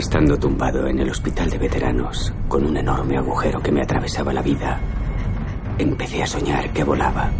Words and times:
Estando 0.00 0.38
tumbado 0.38 0.86
en 0.86 0.98
el 0.98 1.10
hospital 1.10 1.50
de 1.50 1.58
veteranos, 1.58 2.32
con 2.48 2.64
un 2.64 2.74
enorme 2.74 3.18
agujero 3.18 3.62
que 3.62 3.70
me 3.70 3.82
atravesaba 3.82 4.32
la 4.32 4.40
vida, 4.40 4.80
empecé 5.76 6.22
a 6.22 6.26
soñar 6.26 6.72
que 6.72 6.82
volaba. 6.82 7.30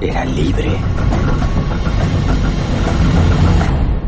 Era 0.00 0.24
libre. 0.24 0.70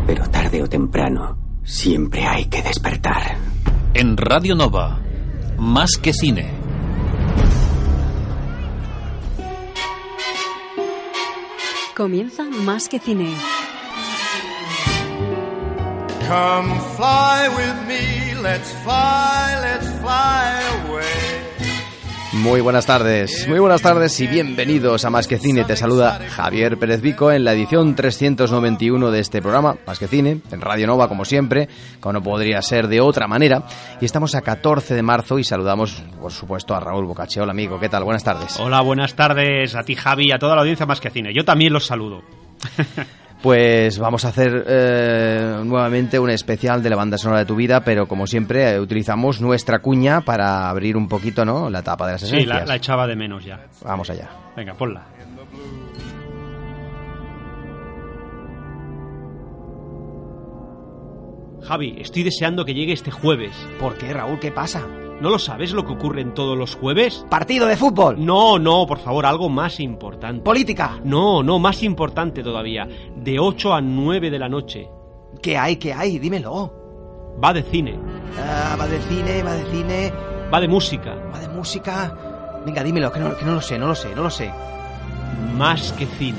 Pero 0.07 0.31
tarde 0.31 0.63
o 0.63 0.69
temprano, 0.69 1.37
siempre 1.65 2.25
hay 2.25 2.45
que 2.45 2.63
despertar. 2.63 3.39
En 3.93 4.17
Radio 4.17 4.55
Nova, 4.55 5.01
más 5.59 5.97
que 6.01 6.13
cine. 6.13 6.49
Comienza 11.97 12.45
Más 12.45 12.89
que 12.89 13.01
Cine. 13.01 13.35
Come 16.29 16.75
fly 16.97 17.49
with 17.57 17.87
me, 17.87 18.35
let's 18.43 18.73
fly, 18.83 19.55
let's 19.63 19.89
fly 20.01 20.89
away. 20.89 21.05
Muy 22.33 22.61
buenas 22.61 22.85
tardes, 22.85 23.47
muy 23.47 23.61
buenas 23.61 23.81
tardes 23.81 24.19
y 24.19 24.27
bienvenidos 24.27 25.05
a 25.05 25.11
Más 25.11 25.29
que 25.29 25.39
Cine. 25.39 25.65
Te 25.65 25.77
saluda 25.77 26.19
Javier 26.29 26.79
Pérez 26.79 27.01
Vico 27.01 27.31
en 27.31 27.45
la 27.45 27.53
edición 27.53 27.95
391 27.95 29.13
de 29.13 29.21
este 29.21 29.41
programa, 29.41 29.77
Más 29.87 30.01
que 30.01 30.09
Cine, 30.09 30.41
en 30.51 30.61
Radio 30.61 30.89
Nova 30.89 31.09
como 31.09 31.25
siempre, 31.25 31.69
como 32.01 32.15
no 32.15 32.23
podría 32.25 32.61
ser 32.61 32.89
de 32.89 33.01
otra 33.01 33.29
manera. 33.29 33.63
Y 34.01 34.05
estamos 34.05 34.35
a 34.35 34.41
14 34.43 34.97
de 34.97 35.03
marzo 35.03 35.39
y 35.39 35.45
saludamos, 35.45 36.03
por 36.21 36.33
supuesto, 36.33 36.75
a 36.75 36.81
Raúl 36.81 37.07
Bocache. 37.07 37.41
Hola 37.41 37.53
amigo, 37.53 37.79
¿qué 37.79 37.89
tal? 37.89 38.03
Buenas 38.03 38.25
tardes. 38.25 38.59
Hola, 38.59 38.81
buenas 38.81 39.15
tardes 39.15 39.77
a 39.77 39.85
ti 39.85 39.95
Javi 39.95 40.27
y 40.27 40.33
a 40.33 40.39
toda 40.39 40.57
la 40.57 40.63
audiencia 40.63 40.87
Más 40.87 41.01
que 41.01 41.11
Cine. 41.11 41.33
Yo 41.33 41.45
también 41.45 41.73
los 41.73 41.87
saludo. 41.87 42.23
Pues 43.43 43.99
vamos 43.99 44.25
a 44.25 44.29
hacer 44.29 44.65
eh, 44.67 45.61
nuevamente 45.65 46.19
un 46.19 46.31
especial 46.31 46.83
de 46.83 46.91
la 46.91 46.97
banda 46.97 47.19
sonora 47.19 47.41
de 47.41 47.47
tu 47.47 47.55
vida, 47.55 47.85
pero 47.85 48.09
como 48.09 48.27
siempre 48.27 48.73
eh, 48.73 48.81
utilizamos 48.81 49.41
nuestra 49.41 49.81
cuña 49.81 50.23
para 50.23 50.69
abrir 50.69 50.97
un 50.97 51.07
poquito 51.09 51.45
¿no? 51.45 51.71
la 51.71 51.83
tapa 51.83 52.07
de 52.07 52.13
las 52.13 52.23
esencias. 52.23 52.43
Sí, 52.43 52.49
la, 52.49 52.65
la 52.65 52.77
echaba 52.77 53.07
de 53.07 53.15
menos 53.15 53.45
ya. 53.45 53.67
Vamos 53.85 54.11
allá. 54.11 54.31
Venga, 54.57 54.75
ponla. 54.75 55.05
Javi, 61.63 61.97
estoy 61.99 62.23
deseando 62.23 62.65
que 62.65 62.75
llegue 62.75 62.93
este 62.93 63.11
jueves. 63.11 63.53
¿Por 63.81 63.97
qué, 63.99 64.13
Raúl? 64.13 64.39
¿Qué 64.39 64.53
pasa? 64.53 64.87
¿No 65.21 65.31
lo 65.31 65.39
sabes 65.39 65.73
lo 65.73 65.85
que 65.87 65.93
ocurre 65.95 66.21
en 66.21 66.35
todos 66.35 66.59
los 66.59 66.75
jueves? 66.77 67.25
¿Partido 67.31 67.67
de 67.67 67.77
fútbol? 67.77 68.23
No, 68.25 68.59
no, 68.59 68.87
por 68.87 68.99
favor, 68.99 69.25
algo 69.25 69.49
más 69.49 69.81
importante. 69.81 70.43
¿Política? 70.43 71.01
No, 71.05 71.43
no, 71.43 71.59
más 71.59 71.83
importante 71.83 72.43
todavía. 72.43 72.87
De 73.17 73.39
8 73.39 73.73
a 73.75 73.81
9 73.81 74.31
de 74.31 74.39
la 74.39 74.49
noche. 74.49 74.91
¿Qué 75.43 75.57
hay? 75.57 75.77
¿Qué 75.77 75.93
hay? 75.95 76.19
Dímelo. 76.19 76.73
Va 77.43 77.53
de 77.53 77.63
cine. 77.63 77.99
Ah, 78.39 78.77
va 78.79 78.87
de 78.87 78.99
cine, 79.01 79.43
va 79.43 79.53
de 79.55 79.65
cine, 79.71 80.13
Va 80.53 80.61
de 80.61 80.69
música. 80.69 81.15
va 81.35 81.39
de 81.41 81.49
música. 81.49 82.63
Venga, 82.65 82.83
dímelo, 82.83 83.11
que 83.13 83.21
no, 83.21 83.37
que 83.37 83.45
no 83.45 83.55
lo 83.55 83.61
sé, 83.61 83.79
no 83.79 83.87
lo 83.89 83.95
sé, 83.95 84.15
no 84.15 84.23
lo 84.23 84.31
sé. 84.31 84.51
Más 85.57 85.93
que 85.93 86.07
cine. 86.07 86.39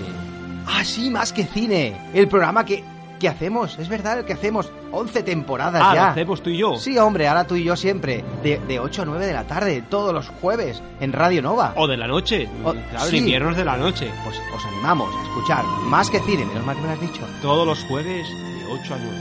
Ah, 0.68 0.84
sí, 0.84 1.10
más 1.10 1.34
que 1.34 1.46
cine. 1.46 1.96
El 2.14 2.28
programa 2.28 2.64
que, 2.66 2.84
que 3.18 3.28
hacemos, 3.28 3.78
es 3.80 3.90
verdad, 3.90 4.20
el 4.20 4.26
que 4.26 4.34
hacemos. 4.34 4.72
11 4.92 5.24
temporadas 5.24 5.82
Ah, 5.86 5.94
ya. 5.96 6.02
lo 6.06 6.08
hacemos 6.12 6.42
tú 6.42 6.50
y 6.50 6.58
yo. 6.58 6.76
Sí, 6.78 6.98
hombre, 6.98 7.28
ahora 7.28 7.46
tú 7.46 7.56
y 7.56 7.64
yo 7.64 7.76
siempre. 7.76 8.24
De, 8.44 8.60
de 8.68 8.80
8 8.80 9.02
a 9.02 9.06
9 9.06 9.26
de 9.26 9.34
la 9.34 9.44
tarde, 9.44 9.84
todos 9.90 10.14
los 10.14 10.30
jueves, 10.42 10.82
en 11.00 11.12
Radio 11.14 11.42
Nova. 11.42 11.74
O 11.76 11.88
de 11.88 11.98
la 11.98 12.08
noche. 12.08 12.48
O- 12.64 12.74
claro, 12.74 13.06
sí. 13.10 13.18
inviernos 13.18 13.56
de 13.58 13.66
la 13.66 13.76
noche. 13.78 14.10
Pues 14.24 14.40
os 14.56 14.66
animamos 14.66 15.14
a 15.14 15.24
escuchar 15.24 15.66
más 15.86 16.10
que 16.10 16.20
cine, 16.22 16.46
menos 16.46 16.66
mal 16.66 16.76
que 16.76 16.82
me 16.82 16.88
lo 16.88 16.94
has 16.94 17.02
dicho. 17.02 17.22
Todos 17.42 17.68
los 17.68 17.84
jueves 17.86 18.28
de 18.28 18.66
8 18.82 18.94
a 18.94 18.98
9. 18.98 19.18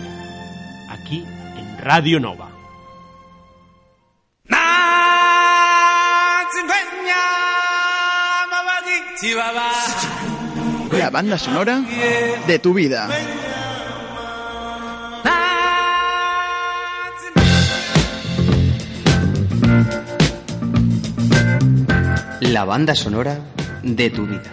Aquí 0.91 1.25
en 1.59 1.79
Radio 1.79 2.21
Nova. 2.21 2.49
La 10.93 11.11
banda 11.11 11.37
sonora 11.39 11.83
de 12.47 12.59
tu 12.59 12.73
vida. 12.73 13.09
La 22.41 22.65
banda 22.65 22.95
sonora 22.95 23.39
de 23.83 24.11
tu 24.11 24.27
vida. 24.27 24.53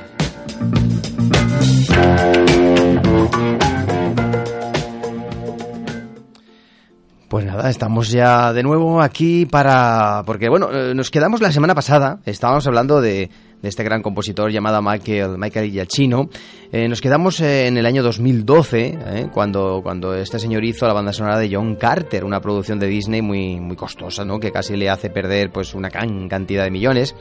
Pues 7.28 7.46
nada, 7.46 7.70
estamos 7.70 8.10
ya 8.10 8.54
de 8.54 8.64
nuevo 8.64 9.02
aquí 9.02 9.46
para... 9.46 10.24
Porque 10.26 10.50
bueno, 10.50 10.70
eh, 10.72 10.94
nos 10.96 11.12
quedamos 11.12 11.42
la 11.42 11.52
semana 11.52 11.76
pasada, 11.76 12.20
estábamos 12.26 12.66
hablando 12.68 13.02
de, 13.02 13.30
de 13.64 13.70
este 13.70 13.84
gran 13.84 14.02
compositor 14.02 14.52
llamado 14.52 14.82
Michael, 14.82 15.38
Michael 15.38 15.72
Giacchino. 15.72 16.30
Eh, 16.72 16.90
nos 16.90 17.00
quedamos 17.00 17.40
eh, 17.40 17.68
en 17.68 17.78
el 17.78 17.86
año 17.86 18.04
2012, 18.04 18.98
eh, 19.06 19.28
cuando, 19.34 19.80
cuando 19.82 20.14
este 20.14 20.38
señor 20.38 20.66
hizo 20.66 20.86
la 20.86 20.94
banda 20.94 21.14
sonora 21.14 21.40
de 21.40 21.50
John 21.50 21.78
Carter, 21.78 22.26
una 22.26 22.42
producción 22.42 22.78
de 22.78 22.88
Disney 22.88 23.22
muy, 23.22 23.62
muy 23.62 23.78
costosa, 23.78 24.26
¿no? 24.26 24.38
que 24.38 24.52
casi 24.52 24.76
le 24.76 24.90
hace 24.90 25.10
perder 25.10 25.50
pues 25.50 25.74
una 25.76 25.88
gran 25.88 26.28
cantidad 26.28 26.66
de 26.66 26.72
millones, 26.72 27.16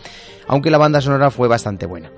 aunque 0.49 0.71
la 0.71 0.79
banda 0.79 1.01
sonora 1.01 1.31
fue 1.31 1.47
bastante 1.47 1.87
buena. 1.87 2.11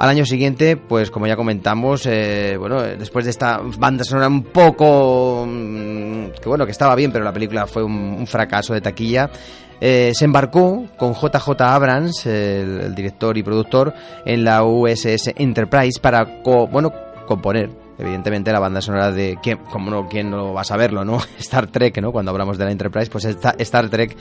Al 0.00 0.08
año 0.08 0.24
siguiente, 0.24 0.78
pues 0.78 1.10
como 1.10 1.26
ya 1.26 1.36
comentamos, 1.36 2.06
eh, 2.06 2.56
bueno, 2.58 2.82
eh, 2.82 2.96
después 2.98 3.26
de 3.26 3.32
esta 3.32 3.60
banda 3.78 4.02
sonora 4.02 4.28
un 4.28 4.44
poco... 4.44 5.44
mm, 5.46 6.30
que 6.42 6.48
bueno, 6.48 6.64
que 6.64 6.72
estaba 6.72 6.94
bien, 6.94 7.12
pero 7.12 7.22
la 7.22 7.34
película 7.34 7.66
fue 7.66 7.82
un, 7.84 8.26
fracaso 8.26 8.72
de 8.72 8.80
taquilla, 8.80 9.28
eh, 9.78 10.12
se 10.14 10.24
embarcó 10.24 10.86
con 10.96 11.12
JJ 11.12 11.60
Abrams, 11.60 12.24
el, 12.24 12.80
el 12.80 12.94
director 12.94 13.36
y 13.36 13.42
productor, 13.42 13.92
en 14.24 14.42
la 14.42 14.64
USS 14.64 15.32
Enterprise 15.36 16.00
para, 16.00 16.42
co- 16.42 16.66
bueno, 16.66 16.92
componer, 17.26 17.68
evidentemente, 18.00 18.50
la 18.52 18.58
banda 18.60 18.80
sonora 18.80 19.12
de, 19.12 19.38
que, 19.42 19.56
como 19.56 19.90
no, 19.90 20.08
quién 20.08 20.30
no 20.30 20.52
va 20.52 20.62
a 20.62 20.64
saberlo, 20.64 21.04
¿no? 21.04 21.18
Star 21.38 21.66
Trek, 21.68 22.00
¿no? 22.00 22.12
Cuando 22.12 22.30
hablamos 22.30 22.58
de 22.58 22.64
la 22.64 22.72
Enterprise, 22.72 23.10
pues 23.10 23.24
esta- 23.26 23.54
Star 23.58 23.88
Trek... 23.88 24.16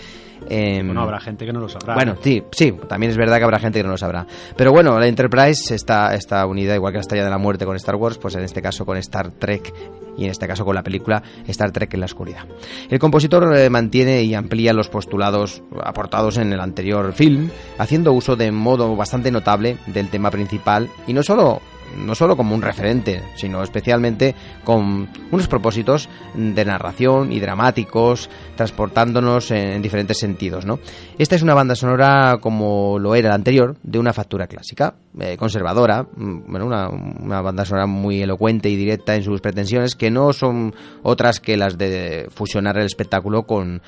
em, 0.50 0.86
Bueno, 0.88 1.02
habrá 1.02 1.20
gente 1.20 1.46
que 1.46 1.54
no 1.54 1.60
lo 1.60 1.70
sabrá. 1.70 1.96
bueno, 1.96 2.16
sí, 2.22 2.44
sí, 2.52 2.74
también 2.88 3.12
es 3.12 3.18
verdad 3.18 3.38
que 3.38 3.44
habrá 3.44 3.60
gente 3.60 3.80
que 3.80 3.84
no 3.84 3.92
lo 3.92 3.98
sabrá. 3.98 4.26
Pero 4.56 4.72
bueno, 4.72 4.98
la 5.00 5.08
Enterprise 5.08 5.74
está, 5.74 6.14
está 6.14 6.46
unida, 6.46 6.76
igual 6.76 6.92
que 6.94 6.98
la 6.98 7.02
Estrella 7.02 7.24
de 7.24 7.30
la 7.30 7.38
Muerte 7.38 7.66
con 7.66 7.76
Star 7.76 7.96
Wars, 7.96 8.18
pues 8.18 8.36
en 8.36 8.44
este 8.44 8.62
caso 8.62 8.86
con 8.86 8.98
Star 8.98 9.32
Trek 9.32 9.74
y 10.18 10.26
en 10.26 10.32
este 10.32 10.48
caso 10.48 10.66
con 10.66 10.76
la 10.76 10.84
película 10.84 11.24
Star 11.48 11.72
Trek 11.72 11.94
en 11.94 12.02
la 12.02 12.06
oscuridad. 12.06 12.44
El 12.90 13.00
compositor 13.00 13.56
eh, 13.58 13.70
mantiene 13.70 14.22
y 14.24 14.34
amplía 14.36 14.74
los 14.74 14.90
postulados 14.90 15.64
aportados 15.84 16.38
en 16.38 16.52
el 16.52 16.60
anterior 16.60 17.14
film, 17.14 17.50
haciendo 17.78 18.12
uso 18.12 18.36
de 18.36 18.52
modo 18.52 18.96
bastante 18.98 19.32
notable 19.32 19.78
del 19.88 20.10
tema 20.10 20.30
principal 20.30 20.90
y 21.08 21.14
no 21.14 21.24
solo 21.24 21.62
no 21.98 22.16
solo 22.16 22.36
como 22.36 22.56
un 22.56 22.62
referente, 22.62 23.22
sino 23.36 23.64
especialmente 23.64 24.36
con 24.64 25.10
unos 25.32 25.48
propósitos 25.48 26.10
de 26.34 26.66
narración 26.66 27.32
y 27.32 27.40
dramáticos, 27.40 28.30
transportándonos 28.56 29.52
en, 29.52 29.70
en 29.70 29.82
diferentes 29.82 30.18
sentidos. 30.18 30.66
¿no? 30.66 30.80
Esta 31.18 31.36
es 31.36 31.42
una 31.42 31.54
banda 31.54 31.76
sonora 31.76 32.38
como 32.42 33.00
lo 33.00 33.16
era 33.16 33.30
la 33.30 33.36
anterior, 33.36 33.76
de 33.84 34.00
una 34.00 34.14
factura 34.14 34.48
clásica, 34.48 34.96
eh, 35.20 35.38
conservadora, 35.38 36.04
mm, 36.04 36.52
bueno, 36.52 36.66
una, 36.66 36.90
una 36.90 37.42
banda 37.42 37.66
sonora 37.66 37.88
muy 37.88 38.22
elocuente 38.22 38.70
y 38.70 38.76
directa 38.76 39.16
en 39.16 39.24
sus 39.24 39.42
pretensiones, 39.42 39.96
que 39.96 40.12
no 40.12 40.34
son 40.34 40.74
otras 41.04 41.40
que 41.40 41.58
las 41.58 41.78
de 41.78 42.28
fusionar 42.30 42.78
el 42.78 42.86
espectáculo 42.86 43.44
con, 43.44 43.82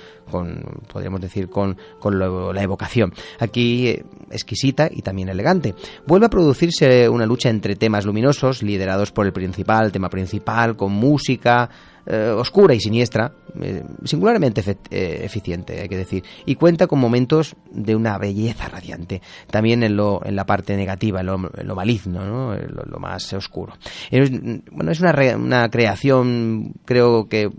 podríamos 0.92 1.22
decir, 1.22 1.50
con, 1.50 1.78
con 2.00 2.20
la 2.20 2.64
evocación. 2.64 3.14
Aquí 3.40 3.88
eh, 3.88 4.06
exquisita 4.32 4.90
y 4.92 5.02
también 5.02 5.30
elegante. 5.30 5.76
Vuelve 6.08 6.26
a 6.26 6.30
producirse 6.30 7.08
una 7.10 7.26
lucha 7.26 7.50
entre 7.50 7.76
temas 7.76 7.91
luminosos, 8.06 8.64
liderados 8.64 9.12
por 9.12 9.26
el 9.26 9.34
principal, 9.34 9.92
tema 9.92 10.10
principal, 10.10 10.76
con 10.76 10.92
música 10.94 11.70
eh, 12.06 12.34
oscura 12.36 12.74
y 12.74 12.80
siniestra, 12.80 13.32
eh, 13.62 13.84
singularmente 14.06 14.64
eh, 14.90 15.22
eficiente, 15.24 15.82
hay 15.82 15.88
que 15.90 15.98
decir, 15.98 16.24
y 16.46 16.56
cuenta 16.56 16.88
con 16.88 17.00
momentos 17.00 17.56
de 17.72 17.96
una 17.96 18.18
belleza 18.18 18.70
radiante, 18.70 19.22
también 19.52 19.84
en, 19.84 19.96
lo, 19.96 20.22
en 20.26 20.36
la 20.36 20.46
parte 20.46 20.76
negativa, 20.76 21.20
en 21.20 21.26
lo, 21.28 21.36
en 21.56 21.68
lo 21.68 21.76
maligno, 21.76 22.26
¿no? 22.26 22.56
En 22.56 22.74
lo, 22.74 23.00
más 23.00 23.32
oscuro. 23.34 23.74
Es, 24.10 24.32
bueno, 24.72 24.92
es 24.92 25.00
una, 25.00 25.12
re- 25.12 25.36
una 25.36 25.70
creación, 25.70 26.74
creo 26.86 27.28
que 27.28 27.50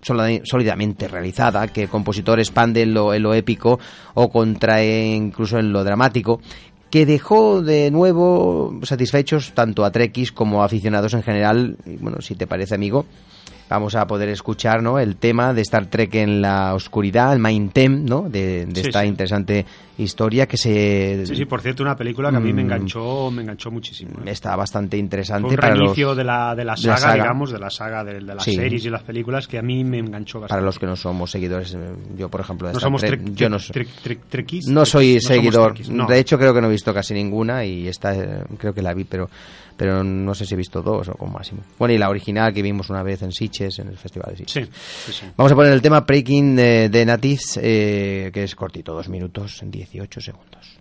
sólidamente 0.00 1.08
realizada, 1.08 1.66
que 1.66 1.82
el 1.82 1.88
compositor 1.88 2.38
expande 2.38 2.82
en 2.82 2.94
lo, 2.94 3.12
en 3.12 3.22
lo 3.22 3.34
épico 3.34 3.80
o 4.14 4.30
contrae 4.30 5.08
incluso 5.12 5.58
en 5.58 5.72
lo 5.72 5.82
dramático, 5.82 6.40
que 6.90 7.06
dejó 7.06 7.62
de 7.62 7.90
nuevo 7.90 8.80
satisfechos 8.82 9.52
tanto 9.54 9.84
a 9.84 9.92
trekkies 9.92 10.32
como 10.32 10.62
a 10.62 10.66
aficionados 10.66 11.14
en 11.14 11.22
general. 11.22 11.76
Y 11.84 11.96
bueno, 11.96 12.20
si 12.20 12.34
te 12.34 12.46
parece, 12.46 12.74
amigo, 12.74 13.06
vamos 13.68 13.94
a 13.94 14.06
poder 14.06 14.28
escuchar 14.30 14.82
¿no? 14.82 14.98
el 14.98 15.16
tema 15.16 15.52
de 15.54 15.62
Star 15.62 15.86
Trek 15.86 16.14
en 16.16 16.40
la 16.42 16.74
oscuridad, 16.74 17.32
el 17.32 17.38
Mind 17.40 17.72
Theme, 17.72 17.96
¿no? 18.04 18.22
de, 18.28 18.66
de 18.66 18.80
Sí, 18.82 18.86
esta 18.88 19.02
sí. 19.02 19.08
interesante 19.08 19.66
historia 19.98 20.46
que 20.46 20.56
se 20.56 21.26
Sí, 21.26 21.34
sí, 21.34 21.44
por 21.44 21.60
cierto, 21.60 21.82
una 21.82 21.96
película 21.96 22.30
que 22.30 22.36
a 22.36 22.40
mí 22.40 22.52
me 22.52 22.62
Mm. 22.62 22.66
enganchó, 22.66 23.30
me 23.32 23.42
enganchó 23.42 23.70
muchísimo. 23.70 24.12
¿eh? 24.24 24.30
está 24.30 24.54
bastante 24.54 24.96
interesante 24.96 25.42
Fue 25.48 25.50
un 25.54 25.60
para 25.60 25.74
los, 25.74 25.96
de 25.96 26.24
la, 26.24 26.54
de 26.54 26.64
la 26.64 26.74
de 26.76 26.86
la 26.88 26.96
saga, 26.96 26.96
saga. 26.98 27.14
digamos, 27.14 27.50
de 27.50 27.58
la 27.58 27.70
saga 27.70 28.04
de, 28.04 28.14
de 28.14 28.34
las 28.34 28.44
Sí. 28.44 28.54
series 28.54 28.84
y 28.84 28.90
las 28.90 29.02
películas 29.02 29.48
que 29.48 29.58
a 29.58 29.62
mí 29.62 29.82
me 29.84 29.98
enganchó 29.98 30.38
bastante. 30.40 30.48
para 30.60 30.64
los 30.64 30.78
que 30.78 30.86
no 30.86 30.94
somos 30.96 31.30
seguidores. 31.32 31.74
eh, 31.74 31.78
Yo, 32.16 32.28
por 32.28 32.40
ejemplo, 32.40 32.68
de 32.68 32.74
no 32.74 32.78
Star 32.78 32.86
somos 32.86 33.00
Trek, 33.02 33.20
yo 33.34 33.48
no, 33.48 33.58
soy- 33.58 33.74
no 34.68 34.84
soy 34.84 35.14
no 35.14 35.20
seguidor. 35.20 35.74
no. 35.90 36.06
De 36.06 36.18
hecho, 36.18 36.38
creo 36.38 36.54
que 36.54 36.60
no 36.60 36.68
he 36.68 36.70
visto 36.70 36.94
casi 36.94 37.12
ninguna 37.14 37.64
y 37.64 37.88
esta 37.88 38.14
eh, 38.14 38.44
creo 38.56 38.72
que 38.72 38.82
la 38.82 38.94
vi, 38.94 39.04
pero 39.04 39.28
pero 39.76 40.02
no 40.02 40.34
sé 40.34 40.44
si 40.44 40.54
he 40.54 40.56
visto 40.56 40.82
dos 40.82 41.08
o 41.08 41.12
como 41.12 41.34
máximo. 41.34 41.60
Bueno, 41.78 41.94
y 41.94 41.98
la 41.98 42.08
original 42.08 42.52
que 42.52 42.62
vimos 42.62 42.90
una 42.90 43.04
vez 43.04 43.22
en 43.22 43.30
En 43.60 43.88
el 43.88 43.96
Festival. 43.96 44.36
Sí, 44.36 44.44
sí, 44.46 45.12
sí. 45.12 45.26
Vamos 45.36 45.52
a 45.52 45.54
poner 45.54 45.72
el 45.72 45.82
tema 45.82 46.00
Breaking 46.00 46.56
de, 46.56 46.88
de 46.88 47.04
Natives, 47.04 47.58
eh, 47.60 48.30
que 48.32 48.44
es 48.44 48.54
cortito, 48.54 48.94
dos 48.94 49.08
minutos 49.08 49.62
en 49.62 49.70
18 49.70 50.20
segundos. 50.20 50.78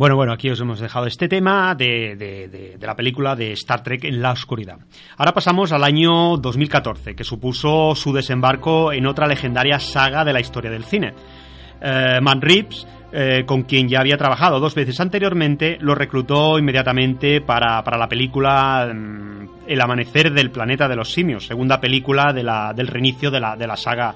Bueno, 0.00 0.16
bueno, 0.16 0.32
aquí 0.32 0.48
os 0.48 0.58
hemos 0.58 0.80
dejado 0.80 1.04
este 1.04 1.28
tema 1.28 1.74
de, 1.74 2.16
de- 2.16 2.78
la 2.80 2.96
película 2.96 3.36
de 3.36 3.52
Star 3.52 3.82
Trek 3.82 4.04
en 4.04 4.22
la 4.22 4.30
oscuridad. 4.32 4.78
Ahora 5.18 5.32
pasamos 5.34 5.72
al 5.72 5.84
año 5.84 6.38
2014, 6.38 7.14
que 7.14 7.22
supuso 7.22 7.94
su 7.94 8.10
desembarco 8.10 8.94
en 8.94 9.06
otra 9.06 9.26
legendaria 9.26 9.78
saga 9.78 10.24
de 10.24 10.32
la 10.32 10.40
historia 10.40 10.70
del 10.70 10.84
cine. 10.84 11.12
Eh, 11.82 12.18
Man 12.22 12.40
Reeves, 12.40 12.86
eh, 13.12 13.44
con 13.44 13.64
quien 13.64 13.90
ya 13.90 14.00
había 14.00 14.16
trabajado 14.16 14.58
dos 14.58 14.74
veces 14.74 14.98
anteriormente, 15.00 15.76
lo 15.82 15.94
reclutó 15.94 16.58
inmediatamente 16.58 17.42
para, 17.42 17.84
para 17.84 17.98
la 17.98 18.08
película 18.08 18.90
mm, 18.94 19.48
El 19.66 19.82
amanecer 19.82 20.32
del 20.32 20.50
planeta 20.50 20.88
de 20.88 20.96
los 20.96 21.12
simios, 21.12 21.46
segunda 21.46 21.78
película 21.78 22.32
de 22.32 22.42
la- 22.42 22.72
del 22.72 22.86
reinicio 22.86 23.30
de 23.30 23.40
la, 23.40 23.54
de 23.54 23.66
la 23.66 23.76
saga 23.76 24.14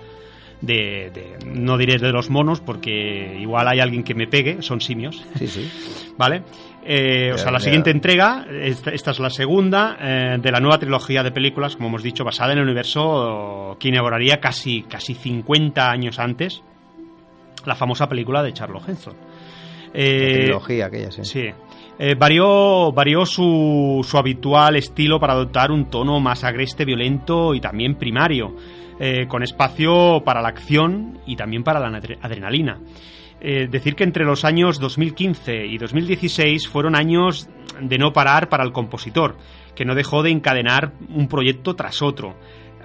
de, 0.67 1.11
de- 1.13 1.39
no 1.47 1.77
diré 1.79 1.99
de 1.99 2.13
los 2.13 2.31
monos 2.31 2.61
porque 2.61 3.37
igual 3.41 3.69
hay 3.69 3.81
alguien 3.81 4.03
que 4.05 4.15
me 4.15 4.27
pegue, 4.27 4.63
son 4.63 4.81
simios, 4.81 5.25
Sí, 5.39 5.47
sí. 5.47 5.71
¿vale? 6.19 6.43
Eh, 6.87 7.33
o 7.33 7.39
sea, 7.39 7.51
la 7.51 7.61
siguiente 7.61 7.91
entrega, 7.91 8.47
esta, 8.63 8.91
esta 8.91 9.11
es 9.13 9.19
la 9.19 9.31
segunda 9.31 9.97
eh, 10.01 10.37
de 10.39 10.53
la 10.53 10.61
nueva 10.61 10.79
trilogía 10.79 11.23
de 11.23 11.31
películas, 11.33 11.77
como 11.77 11.89
hemos 11.89 12.03
dicho, 12.03 12.25
basada 12.25 12.53
en 12.53 12.59
el 12.59 12.65
universo 12.65 13.77
que 13.81 13.89
inauguraría 13.89 14.39
casi, 14.39 14.83
casi 14.83 15.15
50 15.15 15.91
años 15.91 16.19
antes 16.19 16.63
la 17.65 17.75
famosa 17.75 18.06
película 18.09 18.43
de 18.43 18.53
Charles 18.53 18.83
Henson. 18.87 19.15
Eh, 19.94 20.41
trilogía 20.43 20.87
aquella, 20.87 21.11
sí. 21.11 21.25
Sí. 21.25 21.47
Eh, 21.99 22.15
varió 22.19 22.93
varió 22.93 23.25
su, 23.25 24.05
su 24.06 24.19
habitual 24.19 24.77
estilo 24.77 25.19
para 25.21 25.33
adoptar 25.35 25.71
un 25.71 25.89
tono 25.89 26.19
más 26.21 26.43
agreste, 26.44 26.85
violento 26.85 27.55
y 27.55 27.61
también 27.61 27.94
primario, 27.94 28.55
eh, 29.01 29.27
con 29.29 29.43
espacio 29.43 30.22
para 30.24 30.43
la 30.43 30.48
acción 30.48 31.19
y 31.27 31.36
también 31.36 31.65
para 31.65 31.81
la 31.81 31.89
adre- 31.91 32.19
adrenalina. 32.20 32.79
Eh, 33.41 33.69
decir 33.70 33.94
que 33.94 34.05
entre 34.05 34.24
los 34.24 34.44
años 34.44 34.79
2015 34.81 35.67
y 35.67 35.77
2016 35.79 36.67
fueron 36.69 36.96
años 36.96 37.48
de 37.81 37.98
no 37.98 38.13
parar 38.13 38.48
para 38.48 38.65
el 38.65 38.72
compositor, 38.72 39.36
que 39.74 39.84
no 39.84 39.94
dejó 39.94 40.22
de 40.22 40.31
encadenar 40.31 40.93
un 41.10 41.29
proyecto 41.29 41.74
tras 41.74 42.01
otro. 42.01 42.36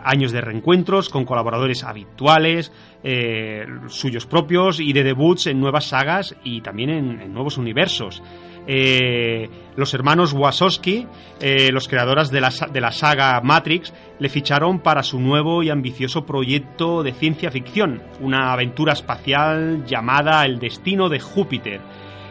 Años 0.03 0.31
de 0.31 0.41
reencuentros 0.41 1.09
con 1.09 1.25
colaboradores 1.25 1.83
habituales, 1.83 2.71
eh, 3.03 3.65
suyos 3.87 4.25
propios 4.25 4.79
y 4.79 4.93
de 4.93 5.03
debuts 5.03 5.47
en 5.47 5.59
nuevas 5.59 5.85
sagas 5.85 6.35
y 6.43 6.61
también 6.61 6.89
en, 6.89 7.33
nuevos 7.33 7.57
universos. 7.57 8.21
Eh, 8.67 9.49
los 9.75 9.93
hermanos 9.93 10.33
Wachowski, 10.33 11.07
eh, 11.39 11.71
los 11.71 11.87
creadores 11.87 12.29
de 12.29 12.41
la, 12.41 12.51
de 12.71 12.81
la 12.81 12.91
saga 12.91 13.39
Matrix, 13.41 13.93
le 14.19 14.29
ficharon 14.29 14.79
para 14.79 15.01
su 15.01 15.19
nuevo 15.19 15.63
y 15.63 15.69
ambicioso 15.69 16.25
proyecto 16.25 17.01
de 17.01 17.13
ciencia 17.13 17.51
ficción, 17.51 18.01
una 18.19 18.51
aventura 18.53 18.93
espacial 18.93 19.85
llamada 19.85 20.45
El 20.45 20.59
Destino 20.59 21.09
de 21.09 21.19
Júpiter, 21.19 21.81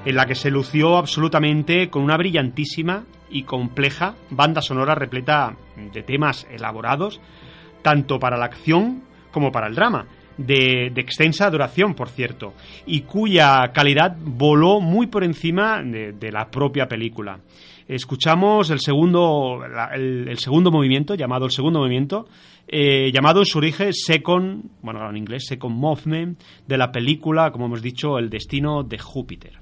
en 0.04 0.14
la 0.14 0.26
que 0.26 0.34
se 0.34 0.50
lució 0.50 0.96
absolutamente 0.96 1.90
con 1.90 2.02
una 2.02 2.16
brillantísima 2.16 3.04
y 3.30 3.42
compleja 3.42 4.14
banda 4.30 4.62
sonora 4.62 4.94
repleta 4.94 5.56
de 5.92 6.02
temas 6.02 6.46
elaborados, 6.50 7.20
tanto 7.88 8.18
para 8.18 8.36
la 8.36 8.44
acción 8.44 9.00
como 9.30 9.50
para 9.50 9.66
el 9.66 9.74
drama, 9.74 10.06
de, 10.36 10.88
extensa 10.94 11.48
duración, 11.48 11.94
por 11.94 12.10
cierto, 12.10 12.52
y 12.84 13.00
cuya 13.00 13.66
calidad 13.72 14.14
voló 14.22 14.78
muy 14.78 15.06
por 15.06 15.24
encima 15.24 15.82
de, 15.82 16.30
la 16.30 16.50
propia 16.50 16.86
película. 16.86 17.40
Escuchamos 17.88 18.68
el 18.68 18.80
segundo, 18.80 19.60
el 19.94 20.38
segundo 20.38 20.70
movimiento, 20.70 21.14
llamado 21.14 21.46
el 21.46 21.50
segundo 21.50 21.78
movimiento, 21.78 22.26
eh, 22.66 23.10
llamado 23.10 23.40
en 23.40 23.46
su 23.46 23.56
origen 23.56 23.94
Second, 23.94 24.64
bueno, 24.82 25.08
en 25.08 25.16
inglés 25.16 25.46
Second 25.46 25.74
Movement, 25.74 26.38
de 26.66 26.76
la 26.76 26.92
película, 26.92 27.50
como 27.50 27.64
hemos 27.64 27.80
dicho, 27.80 28.18
El 28.18 28.28
Destino 28.28 28.82
de 28.82 28.98
Júpiter. 28.98 29.52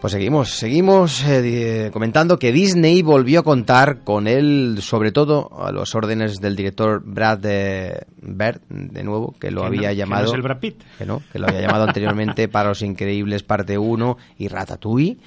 Pues 0.00 0.14
seguimos, 0.14 0.50
seguimos 0.52 1.22
eh, 1.26 1.90
comentando 1.92 2.38
que 2.38 2.52
Disney 2.52 3.02
volvió 3.02 3.40
a 3.40 3.42
contar 3.42 3.98
con 4.02 4.26
él, 4.26 4.78
sobre 4.80 5.12
todo 5.12 5.50
a 5.62 5.72
los 5.72 5.94
órdenes 5.94 6.40
del 6.40 6.56
director 6.56 7.02
Brad 7.04 7.40
eh, 7.44 8.00
Bird, 8.22 8.62
de 8.70 9.04
nuevo, 9.04 9.34
que 9.38 9.50
lo 9.50 9.60
Que 9.60 9.66
había 9.66 9.80
no- 9.82 9.88
que 9.90 9.96
llamado. 9.96 10.22
no 10.22 10.28
es 10.30 10.34
el 10.36 10.42
Brad 10.42 10.58
Pitt. 10.58 10.82
que 10.96 11.04
no, 11.04 11.22
que 11.30 11.38
lo 11.38 11.48
había 11.48 11.60
llamado 11.60 11.84
anteriormente 11.84 12.48
para 12.48 12.70
Los 12.70 12.80
Increíbles 12.80 13.42
Parte 13.42 13.76
1 13.76 14.16
y 14.38 14.48
Ratatouille. 14.48 15.18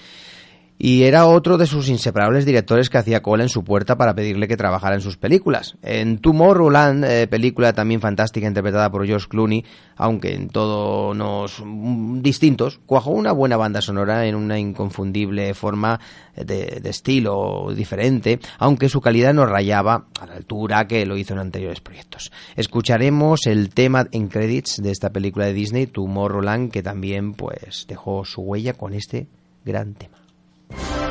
Y 0.85 1.03
era 1.03 1.27
otro 1.27 1.57
de 1.57 1.65
sus 1.65 1.87
inseparables 1.87 2.45
directores 2.45 2.89
que 2.89 2.97
hacía 2.97 3.21
cola 3.21 3.43
en 3.43 3.47
su 3.47 3.63
puerta 3.63 3.95
para 3.95 4.13
pedirle 4.15 4.49
que 4.49 4.57
trabajara 4.57 4.95
en 4.95 4.99
sus 4.99 5.15
películas. 5.15 5.77
En 5.81 6.17
Tomorrowland, 6.17 7.05
eh, 7.05 7.25
película 7.27 7.71
también 7.71 8.01
fantástica 8.01 8.47
interpretada 8.47 8.91
por 8.91 9.05
George 9.05 9.29
Clooney, 9.29 9.63
aunque 9.95 10.35
en 10.35 10.49
tonos 10.49 11.63
mm, 11.65 12.19
distintos, 12.19 12.81
cuajó 12.85 13.11
una 13.11 13.31
buena 13.31 13.55
banda 13.55 13.81
sonora 13.81 14.25
en 14.25 14.35
una 14.35 14.59
inconfundible 14.59 15.53
forma 15.53 16.01
de, 16.35 16.81
de 16.81 16.89
estilo 16.89 17.71
diferente, 17.73 18.41
aunque 18.59 18.89
su 18.89 18.99
calidad 18.99 19.33
no 19.33 19.45
rayaba 19.45 20.07
a 20.19 20.25
la 20.25 20.33
altura 20.33 20.85
que 20.85 21.05
lo 21.05 21.15
hizo 21.15 21.33
en 21.33 21.39
anteriores 21.39 21.79
proyectos. 21.79 22.29
Escucharemos 22.57 23.47
el 23.47 23.69
tema 23.69 24.09
en 24.11 24.27
credits 24.27 24.81
de 24.83 24.91
esta 24.91 25.11
película 25.11 25.45
de 25.45 25.53
Disney, 25.53 25.87
Tomorrowland, 25.87 26.73
que 26.73 26.83
también 26.83 27.35
pues 27.35 27.85
dejó 27.87 28.25
su 28.25 28.41
huella 28.41 28.73
con 28.73 28.93
este 28.93 29.29
gran 29.63 29.93
tema. 29.93 30.22
Muy 30.69 31.02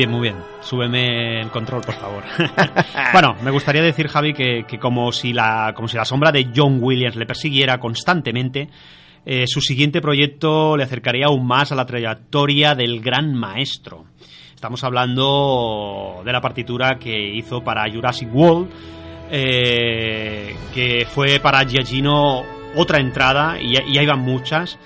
bien, 0.00 0.10
muy 0.10 0.22
bien. 0.22 0.36
Súbeme 0.62 1.42
el 1.42 1.50
control, 1.50 1.82
por 1.82 1.94
favor. 1.94 2.24
bueno, 3.12 3.36
me 3.42 3.50
gustaría 3.50 3.82
decir, 3.82 4.08
Javi, 4.08 4.32
que, 4.32 4.64
que 4.66 4.78
como, 4.78 5.12
si 5.12 5.32
la, 5.32 5.72
como 5.74 5.88
si 5.88 5.96
la 5.96 6.06
sombra 6.06 6.32
de 6.32 6.48
John 6.54 6.78
Williams 6.80 7.16
le 7.16 7.26
persiguiera 7.26 7.78
constantemente, 7.78 8.70
eh, 9.26 9.46
su 9.46 9.60
siguiente 9.60 10.00
proyecto 10.00 10.76
le 10.76 10.84
acercaría 10.84 11.26
aún 11.26 11.46
más 11.46 11.70
a 11.70 11.74
la 11.74 11.84
trayectoria 11.84 12.74
del 12.74 13.00
gran 13.00 13.34
maestro. 13.34 14.06
Estamos 14.54 14.82
hablando 14.84 16.22
de 16.24 16.32
la 16.32 16.40
partitura 16.40 16.98
que 16.98 17.34
hizo 17.34 17.62
para 17.62 17.90
Jurassic 17.90 18.34
World, 18.34 18.70
eh, 19.30 20.56
que 20.72 21.06
fue 21.10 21.40
para 21.40 21.66
Giacchino 21.66 22.42
otra 22.74 23.00
entrada, 23.00 23.60
y, 23.60 23.74
y 23.74 23.98
ahí 23.98 24.06
van 24.06 24.20
muchas, 24.20 24.78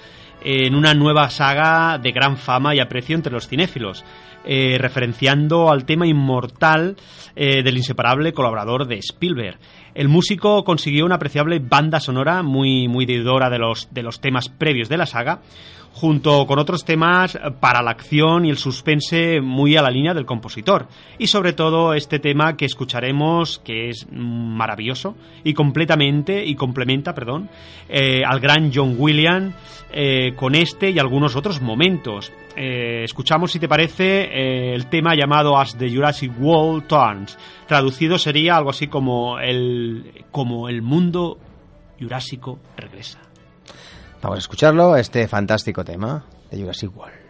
en 0.42 0.74
una 0.74 0.92
nueva 0.92 1.30
saga 1.30 1.98
de 1.98 2.10
gran 2.10 2.36
fama 2.36 2.74
y 2.74 2.80
aprecio 2.80 3.14
entre 3.14 3.32
los 3.32 3.46
cinéfilos, 3.46 4.04
eh, 4.44 4.76
referenciando 4.78 5.70
al 5.70 5.84
tema 5.84 6.06
inmortal 6.06 6.96
eh, 7.36 7.62
del 7.62 7.76
inseparable 7.76 8.32
colaborador 8.32 8.86
de 8.86 8.96
Spielberg. 8.96 9.58
El 9.94 10.08
músico 10.08 10.64
consiguió 10.64 11.06
una 11.06 11.16
apreciable 11.16 11.60
banda 11.60 12.00
sonora 12.00 12.42
muy, 12.42 12.88
muy 12.88 13.06
deudora 13.06 13.48
de 13.50 13.58
los, 13.58 13.92
de 13.92 14.02
los 14.02 14.20
temas 14.20 14.48
previos 14.48 14.88
de 14.88 14.96
la 14.96 15.06
saga, 15.06 15.40
junto 15.94 16.44
con 16.46 16.58
otros 16.58 16.84
temas 16.84 17.38
para 17.60 17.80
la 17.80 17.92
acción 17.92 18.44
y 18.44 18.50
el 18.50 18.58
suspense 18.58 19.40
muy 19.40 19.76
a 19.76 19.82
la 19.82 19.90
línea 19.90 20.12
del 20.12 20.26
compositor. 20.26 20.88
Y 21.18 21.28
sobre 21.28 21.52
todo 21.52 21.94
este 21.94 22.18
tema 22.18 22.56
que 22.56 22.64
escucharemos, 22.64 23.60
que 23.60 23.90
es 23.90 24.06
maravilloso 24.10 25.14
y 25.44 25.54
completamente, 25.54 26.44
y 26.44 26.56
complementa, 26.56 27.14
perdón, 27.14 27.48
eh, 27.88 28.22
al 28.26 28.40
gran 28.40 28.72
John 28.74 28.96
Williams 28.98 29.54
eh, 29.92 30.32
con 30.34 30.56
este 30.56 30.90
y 30.90 30.98
algunos 30.98 31.36
otros 31.36 31.60
momentos. 31.60 32.32
Eh, 32.56 33.02
escuchamos, 33.04 33.52
si 33.52 33.60
te 33.60 33.68
parece, 33.68 34.22
eh, 34.24 34.74
el 34.74 34.86
tema 34.86 35.14
llamado 35.14 35.56
As 35.56 35.78
the 35.78 35.88
Jurassic 35.88 36.32
World 36.40 36.88
Turns. 36.88 37.38
Traducido 37.68 38.18
sería 38.18 38.56
algo 38.56 38.70
así 38.70 38.88
como 38.88 39.38
el, 39.38 40.24
como 40.32 40.68
el 40.68 40.82
mundo 40.82 41.38
jurásico 42.00 42.58
regresa. 42.76 43.23
Vamos 44.24 44.38
a 44.38 44.40
escucharlo, 44.40 44.96
este 44.96 45.28
fantástico 45.28 45.84
tema 45.84 46.24
de 46.50 46.58
Jurassic 46.58 46.96
World. 46.96 47.23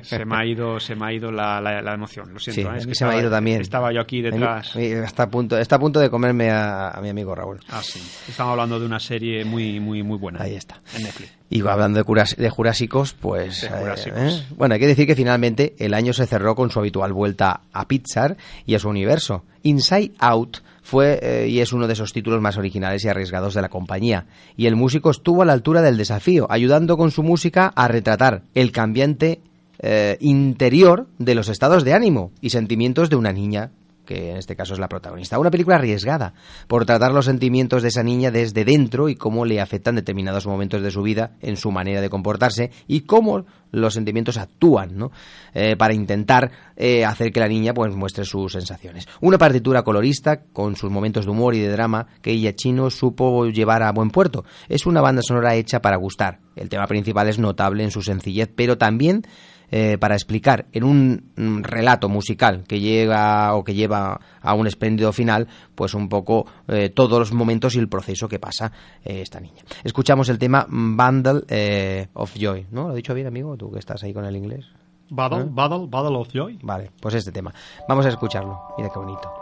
se 0.04 0.24
me 0.24 0.36
ha 0.36 0.44
ido, 0.46 0.78
se 0.80 0.94
me 0.94 1.06
ha 1.06 1.12
ido 1.12 1.30
la, 1.30 1.60
la- 1.60 1.82
la 1.82 1.94
emoción. 1.94 2.32
Lo 2.32 2.38
siento. 2.38 2.62
Sí, 2.70 2.76
¿eh? 2.76 2.78
Es 2.78 2.86
que 2.86 2.94
se 2.94 3.04
me 3.04 3.10
ha 3.10 3.12
estaba- 3.14 3.20
ido 3.20 3.30
también. 3.30 3.60
Estaba 3.60 3.92
yo 3.92 4.00
aquí 4.00 4.20
detrás. 4.22 4.74
Mí- 4.76 4.84
Está 4.86 5.24
a 5.24 5.30
punto, 5.30 5.58
está 5.58 5.76
a 5.76 5.78
punto 5.78 6.00
de 6.00 6.10
comerme 6.10 6.50
a, 6.50 6.90
a 6.90 7.00
mi 7.00 7.08
amigo 7.08 7.34
Raúl. 7.34 7.60
Ah, 7.68 7.80
sí. 7.82 8.00
Estamos 8.28 8.52
hablando 8.52 8.78
de 8.80 8.86
una 8.86 9.00
serie 9.00 9.44
muy, 9.44 9.80
muy, 9.80 10.02
muy 10.02 10.18
buena. 10.18 10.42
Ahí 10.42 10.54
está. 10.54 10.80
En 10.96 11.02
Netflix. 11.04 11.32
Y 11.52 11.66
hablando 11.66 11.98
de, 11.98 12.04
curas- 12.04 12.36
de 12.36 12.48
jurásicos, 12.48 13.12
pues... 13.14 13.62
De 13.62 13.66
eh, 13.66 13.70
jurásicos. 13.80 14.18
eh, 14.20 14.46
Bueno, 14.56 14.74
hay 14.74 14.80
que 14.80 14.86
decir 14.86 15.06
que 15.06 15.16
finalmente 15.16 15.74
el 15.78 15.94
año 15.94 16.12
se 16.12 16.26
cerró 16.26 16.54
con 16.54 16.70
su 16.70 16.78
habitual 16.78 17.12
vuelta 17.12 17.62
a 17.72 17.88
Pixar 17.88 18.36
y 18.66 18.76
a 18.76 18.78
su 18.78 18.88
universo. 18.88 19.44
Inside 19.64 20.12
Out 20.20 20.58
fue 20.82 21.18
eh, 21.22 21.48
y 21.48 21.58
es 21.60 21.72
uno 21.72 21.88
de 21.88 21.92
esos 21.94 22.12
títulos 22.12 22.40
más 22.40 22.56
originales 22.56 23.04
y 23.04 23.08
arriesgados 23.08 23.54
de 23.54 23.62
la 23.62 23.68
compañía. 23.68 24.26
Y 24.56 24.66
el 24.66 24.76
músico 24.76 25.10
estuvo 25.10 25.42
a 25.42 25.44
la 25.44 25.52
altura 25.52 25.82
del 25.82 25.96
desafío, 25.96 26.46
ayudando 26.50 26.96
con 26.96 27.10
su 27.10 27.24
música 27.24 27.72
a 27.74 27.88
retratar 27.88 28.42
el 28.54 28.70
cambiante 28.70 29.40
eh, 29.80 30.16
interior 30.20 31.06
de 31.18 31.34
los 31.34 31.48
estados 31.48 31.84
de 31.84 31.94
ánimo 31.94 32.32
y 32.40 32.50
sentimientos 32.50 33.10
de 33.10 33.16
una 33.16 33.32
niña 33.32 33.72
que 34.10 34.32
en 34.32 34.38
este 34.38 34.56
caso 34.56 34.74
es 34.74 34.80
la 34.80 34.88
protagonista. 34.88 35.38
Una 35.38 35.52
película 35.52 35.76
arriesgada 35.76 36.34
por 36.66 36.84
tratar 36.84 37.12
los 37.12 37.26
sentimientos 37.26 37.82
de 37.82 37.90
esa 37.90 38.02
niña 38.02 38.32
desde 38.32 38.64
dentro 38.64 39.08
y 39.08 39.14
cómo 39.14 39.44
le 39.44 39.60
afectan 39.60 39.94
determinados 39.94 40.48
momentos 40.48 40.82
de 40.82 40.90
su 40.90 41.02
vida 41.02 41.36
en 41.40 41.56
su 41.56 41.70
manera 41.70 42.00
de 42.00 42.10
comportarse 42.10 42.72
y 42.88 43.02
cómo 43.02 43.46
los 43.70 43.94
sentimientos 43.94 44.36
actúan 44.36 44.98
¿no? 44.98 45.12
Eh, 45.54 45.76
para 45.76 45.94
intentar 45.94 46.50
eh, 46.76 47.04
hacer 47.04 47.30
que 47.30 47.38
la 47.38 47.46
niña 47.46 47.72
pues 47.72 47.94
muestre 47.94 48.24
sus 48.24 48.50
sensaciones. 48.50 49.06
Una 49.20 49.38
partitura 49.38 49.84
colorista 49.84 50.42
con 50.52 50.74
sus 50.74 50.90
momentos 50.90 51.24
de 51.24 51.30
humor 51.30 51.54
y 51.54 51.60
de 51.60 51.70
drama 51.70 52.08
que 52.20 52.32
ella 52.32 52.52
chino 52.56 52.90
supo 52.90 53.46
llevar 53.46 53.84
a 53.84 53.92
buen 53.92 54.10
puerto. 54.10 54.44
Es 54.68 54.86
una 54.86 55.00
banda 55.00 55.22
sonora 55.22 55.54
hecha 55.54 55.80
para 55.80 55.96
gustar. 55.96 56.40
El 56.56 56.68
tema 56.68 56.88
principal 56.88 57.28
es 57.28 57.38
notable 57.38 57.84
en 57.84 57.92
su 57.92 58.02
sencillez, 58.02 58.50
pero 58.52 58.76
también 58.76 59.22
eh, 59.70 59.98
para 59.98 60.14
explicar 60.14 60.66
en 60.72 60.84
un 60.84 61.30
mm, 61.36 61.62
relato 61.62 62.08
musical 62.08 62.64
que 62.66 62.80
llega 62.80 63.54
o 63.54 63.64
que 63.64 63.74
lleva 63.74 64.20
a 64.42 64.54
un 64.54 64.66
espléndido 64.66 65.12
final, 65.12 65.48
pues 65.74 65.94
un 65.94 66.08
poco 66.08 66.46
eh, 66.68 66.90
todos 66.90 67.18
los 67.18 67.32
momentos 67.32 67.74
y 67.76 67.78
el 67.78 67.88
proceso 67.88 68.28
que 68.28 68.38
pasa 68.38 68.72
eh, 69.04 69.20
esta 69.20 69.40
niña. 69.40 69.62
Escuchamos 69.84 70.28
el 70.28 70.38
tema 70.38 70.66
Bundle 70.68 71.42
eh, 71.48 72.08
of 72.14 72.34
Joy, 72.38 72.66
¿no? 72.70 72.88
¿Lo 72.88 72.92
he 72.92 72.96
dicho 72.96 73.14
bien, 73.14 73.26
amigo? 73.26 73.56
Tú 73.56 73.70
que 73.70 73.78
estás 73.78 74.02
ahí 74.02 74.12
con 74.12 74.24
el 74.24 74.36
inglés. 74.36 74.66
Battle. 75.10 75.46
Battle, 75.50 75.86
Battle 75.88 76.16
of 76.16 76.28
Joy. 76.32 76.58
Vale, 76.62 76.90
pues 77.00 77.14
este 77.14 77.32
tema. 77.32 77.52
Vamos 77.88 78.06
a 78.06 78.10
escucharlo. 78.10 78.60
Mira 78.76 78.90
qué 78.92 78.98
bonito. 78.98 79.32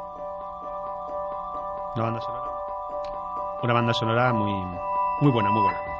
Una 1.94 2.04
banda 2.04 2.20
sonora. 2.20 2.48
Una 3.62 3.72
banda 3.72 3.92
sonora 3.92 4.32
muy, 4.32 4.52
muy 5.20 5.32
buena, 5.32 5.50
muy 5.50 5.62
buena. 5.62 5.97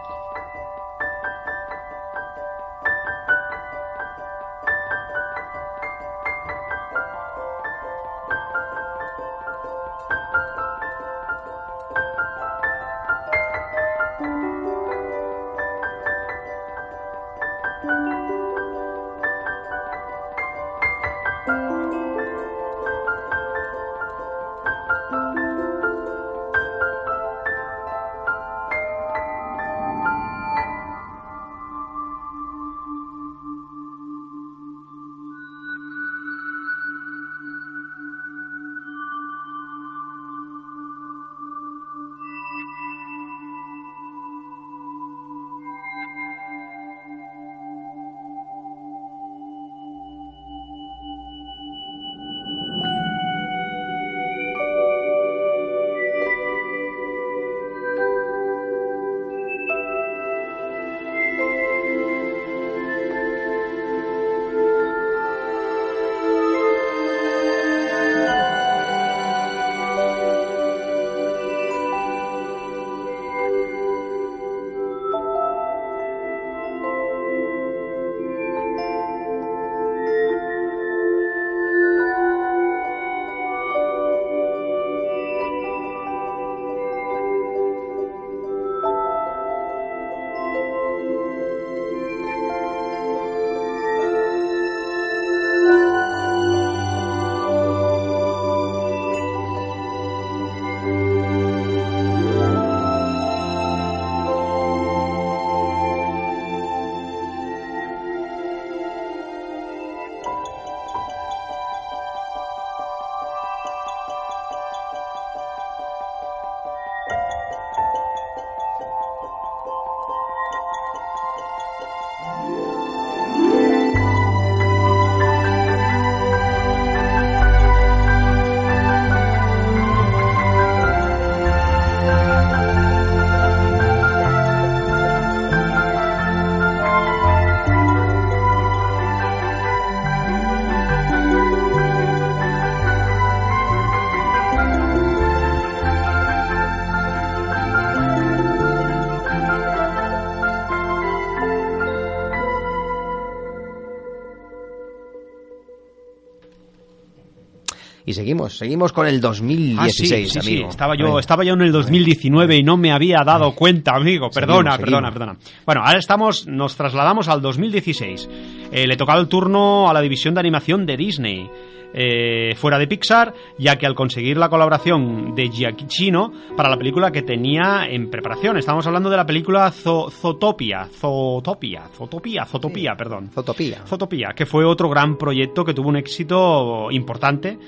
Seguimos, 158.18 158.57
seguimos 158.59 158.92
con 158.92 159.07
el 159.07 159.20
2016, 159.20 160.37
Ah, 160.37 160.40
sí, 160.42 160.46
sí. 160.57 160.62
Estaba 160.68 160.94
yo, 160.96 161.18
estaba 161.18 161.44
yo 161.44 161.54
en 161.54 161.62
el 161.62 161.72
2019 161.72 162.57
y 162.57 162.62
no 162.62 162.76
me 162.76 162.92
había 162.92 163.22
dado 163.24 163.54
cuenta, 163.54 163.94
amigo. 163.96 164.28
Perdona, 164.31 164.72
Seguimos, 164.72 164.78
perdona, 164.78 165.09
seguimos. 165.09 165.12
perdona. 165.12 165.37
Bueno, 165.64 165.83
ahora 165.85 165.98
estamos, 165.98 166.46
nos 166.46 166.76
trasladamos 166.76 167.28
al 167.28 167.40
2016. 167.40 168.28
Eh, 168.72 168.87
le 168.87 168.96
tocaba 168.96 169.18
el 169.20 169.28
turno 169.28 169.88
a 169.88 169.92
la 169.92 170.00
división 170.00 170.35
de 170.35 170.40
animación 170.40 170.85
de 170.87 170.96
Disney. 170.96 171.50
eh, 171.94 172.54
fuera 172.57 172.78
de 172.78 172.87
Pixar, 172.87 173.33
ya 173.59 173.76
que 173.76 173.87
al 173.87 173.94
conseguir 173.94 174.37
la 174.37 174.50
colaboración 174.50 175.35
de 175.35 175.48
Giacchino 175.48 176.31
para 176.54 176.68
la 176.68 176.76
película 176.76 177.11
que 177.11 177.22
tenía 177.22 177.87
en 177.88 178.11
preparación, 178.11 178.59
estamos 178.59 178.87
hablando 178.87 179.09
de 179.09 179.16
la 179.16 179.24
película 179.24 179.72
Zo- 179.72 180.11
Zootopia, 180.11 180.87
Zootopia, 181.00 181.85
Zootopia, 181.96 182.44
Zootopia, 182.44 182.94
perdón. 182.94 183.31
Zootopia. 183.33 183.78
Zootopia, 183.87 184.35
que 184.37 184.44
fue 184.44 184.66
otro 184.66 184.90
gran 184.90 185.16
proyecto 185.16 185.64
que 185.64 185.72
tuvo 185.72 185.88
un 185.88 185.96
éxito 185.96 186.88
importante. 186.90 187.59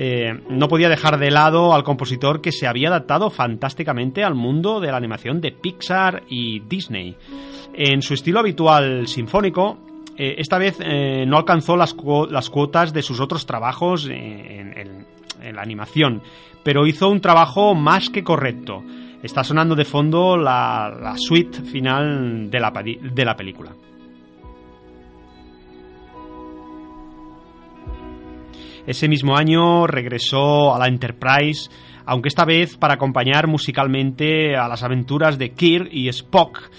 Eh, 0.00 0.42
no 0.48 0.68
podía 0.68 0.88
dejar 0.88 1.18
de 1.18 1.32
lado 1.32 1.74
al 1.74 1.82
compositor 1.82 2.40
que 2.40 2.52
se 2.52 2.68
había 2.68 2.86
adaptado 2.86 3.30
fantásticamente 3.30 4.22
al 4.22 4.36
mundo 4.36 4.78
de 4.78 4.92
la 4.92 4.96
animación 4.96 5.40
de 5.40 5.50
Pixar 5.50 6.22
y 6.28 6.60
Disney. 6.60 7.16
En 7.74 8.00
su 8.00 8.14
estilo 8.14 8.38
habitual 8.38 9.08
sinfónico, 9.08 9.76
eh, 10.16 10.36
esta 10.38 10.56
vez 10.56 10.76
eh, 10.80 11.24
no 11.26 11.36
alcanzó 11.36 11.76
las, 11.76 11.96
cuo- 11.96 12.28
las 12.30 12.48
cuotas 12.48 12.92
de 12.92 13.02
sus 13.02 13.18
otros 13.18 13.44
trabajos 13.44 14.06
en, 14.08 15.04
la 15.52 15.62
animación, 15.62 16.22
pero 16.62 16.86
hizo 16.86 17.08
un 17.08 17.20
trabajo 17.20 17.74
más 17.74 18.08
que 18.08 18.22
correcto. 18.22 18.84
Está 19.24 19.42
sonando 19.42 19.74
de 19.74 19.84
fondo 19.84 20.36
la, 20.36 21.14
suite 21.16 21.60
final 21.62 22.50
de 22.50 23.24
la 23.24 23.36
película. 23.36 23.72
Ese 28.88 29.06
mismo 29.06 29.36
año 29.36 29.86
regresó 29.86 30.74
a 30.74 30.78
la 30.78 30.88
Enterprise, 30.88 31.68
aunque 32.06 32.28
esta 32.28 32.46
vez 32.46 32.78
para 32.78 32.94
acompañar 32.94 33.46
musicalmente 33.46 34.56
a 34.56 34.66
las 34.66 34.82
aventuras 34.82 35.36
de 35.36 35.50
Kirk 35.50 35.90
y 35.92 36.08
Spock 36.08 36.70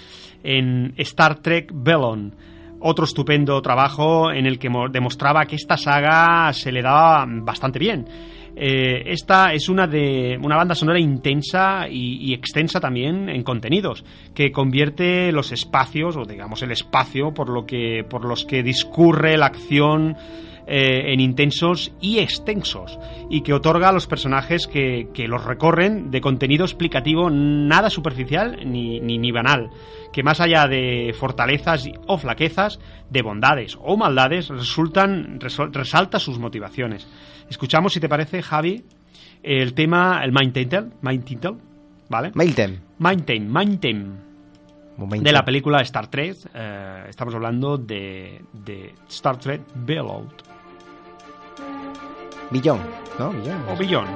en 0.42 0.92
Star 0.96 1.38
Trek 1.38 1.70
Bellon. 1.72 2.34
Otro 2.80 3.04
estupendo 3.04 3.62
trabajo 3.62 4.32
en 4.32 4.46
el 4.46 4.58
que 4.58 4.68
demostraba 4.90 5.44
que 5.46 5.54
esta 5.54 5.76
saga 5.76 6.52
se 6.52 6.72
le 6.72 6.82
daba 6.82 7.24
bastante 7.28 7.78
bien. 7.78 8.04
Eh, 8.56 9.04
esta 9.06 9.52
es 9.52 9.68
una 9.68 9.86
de 9.86 10.36
una 10.42 10.56
banda 10.56 10.74
sonora 10.74 10.98
intensa 10.98 11.86
y, 11.88 12.34
extensa 12.34 12.80
también 12.80 13.28
en 13.28 13.44
contenidos, 13.44 14.04
que 14.34 14.50
convierte 14.50 15.30
los 15.30 15.52
espacios, 15.52 16.16
o 16.16 16.24
digamos 16.24 16.60
el 16.62 16.72
espacio 16.72 17.32
por 17.32 17.50
lo 17.50 17.64
que, 17.64 18.04
por 18.10 18.24
los 18.24 18.44
que 18.44 18.64
discurre 18.64 19.36
la 19.36 19.46
acción 19.46 20.16
eh, 20.72 21.12
en 21.12 21.18
intensos 21.18 21.90
y 22.00 22.20
extensos, 22.20 22.96
y 23.28 23.40
que 23.40 23.52
otorga 23.52 23.88
a 23.88 23.92
los 23.92 24.06
personajes 24.06 24.68
que, 24.68 25.08
los 25.26 25.44
recorren 25.44 26.12
de 26.12 26.20
contenido 26.20 26.64
explicativo 26.64 27.28
nada 27.28 27.90
superficial 27.90 28.56
ni, 28.64 29.00
ni, 29.00 29.32
banal, 29.32 29.70
que 30.12 30.22
más 30.22 30.40
allá 30.40 30.68
de 30.68 31.12
fortalezas 31.18 31.88
o 32.06 32.18
flaquezas, 32.18 32.78
de 33.10 33.20
bondades 33.20 33.76
o 33.82 33.96
maldades, 33.96 34.48
resultan, 34.48 35.40
resalta 35.40 36.20
sus 36.20 36.38
motivaciones. 36.38 37.08
Escuchamos, 37.48 37.92
si 37.92 37.98
te 37.98 38.08
parece, 38.08 38.40
Javi, 38.40 38.84
el 39.42 39.74
tema, 39.74 40.20
el 40.22 40.30
Mind 40.30 40.52
Title, 40.52 40.90
Mind 41.02 41.24
Title, 41.24 41.56
¿vale? 42.08 42.30
Time, 43.26 43.48
Mind 43.48 43.80
Time. 43.80 44.06
De 45.18 45.32
la 45.32 45.44
película 45.44 45.80
Star 45.80 46.06
Trek, 46.06 46.36
eh, 46.54 47.06
estamos 47.08 47.34
hablando 47.34 47.76
de, 47.76 48.40
de 48.52 48.94
Star 49.08 49.36
Trek 49.36 49.62
Bailout. 49.74 50.50
Billón, 52.50 52.80
¿no? 53.18 53.30
Billón. 53.30 53.62
O 53.68 53.76
Billón. 53.76 54.06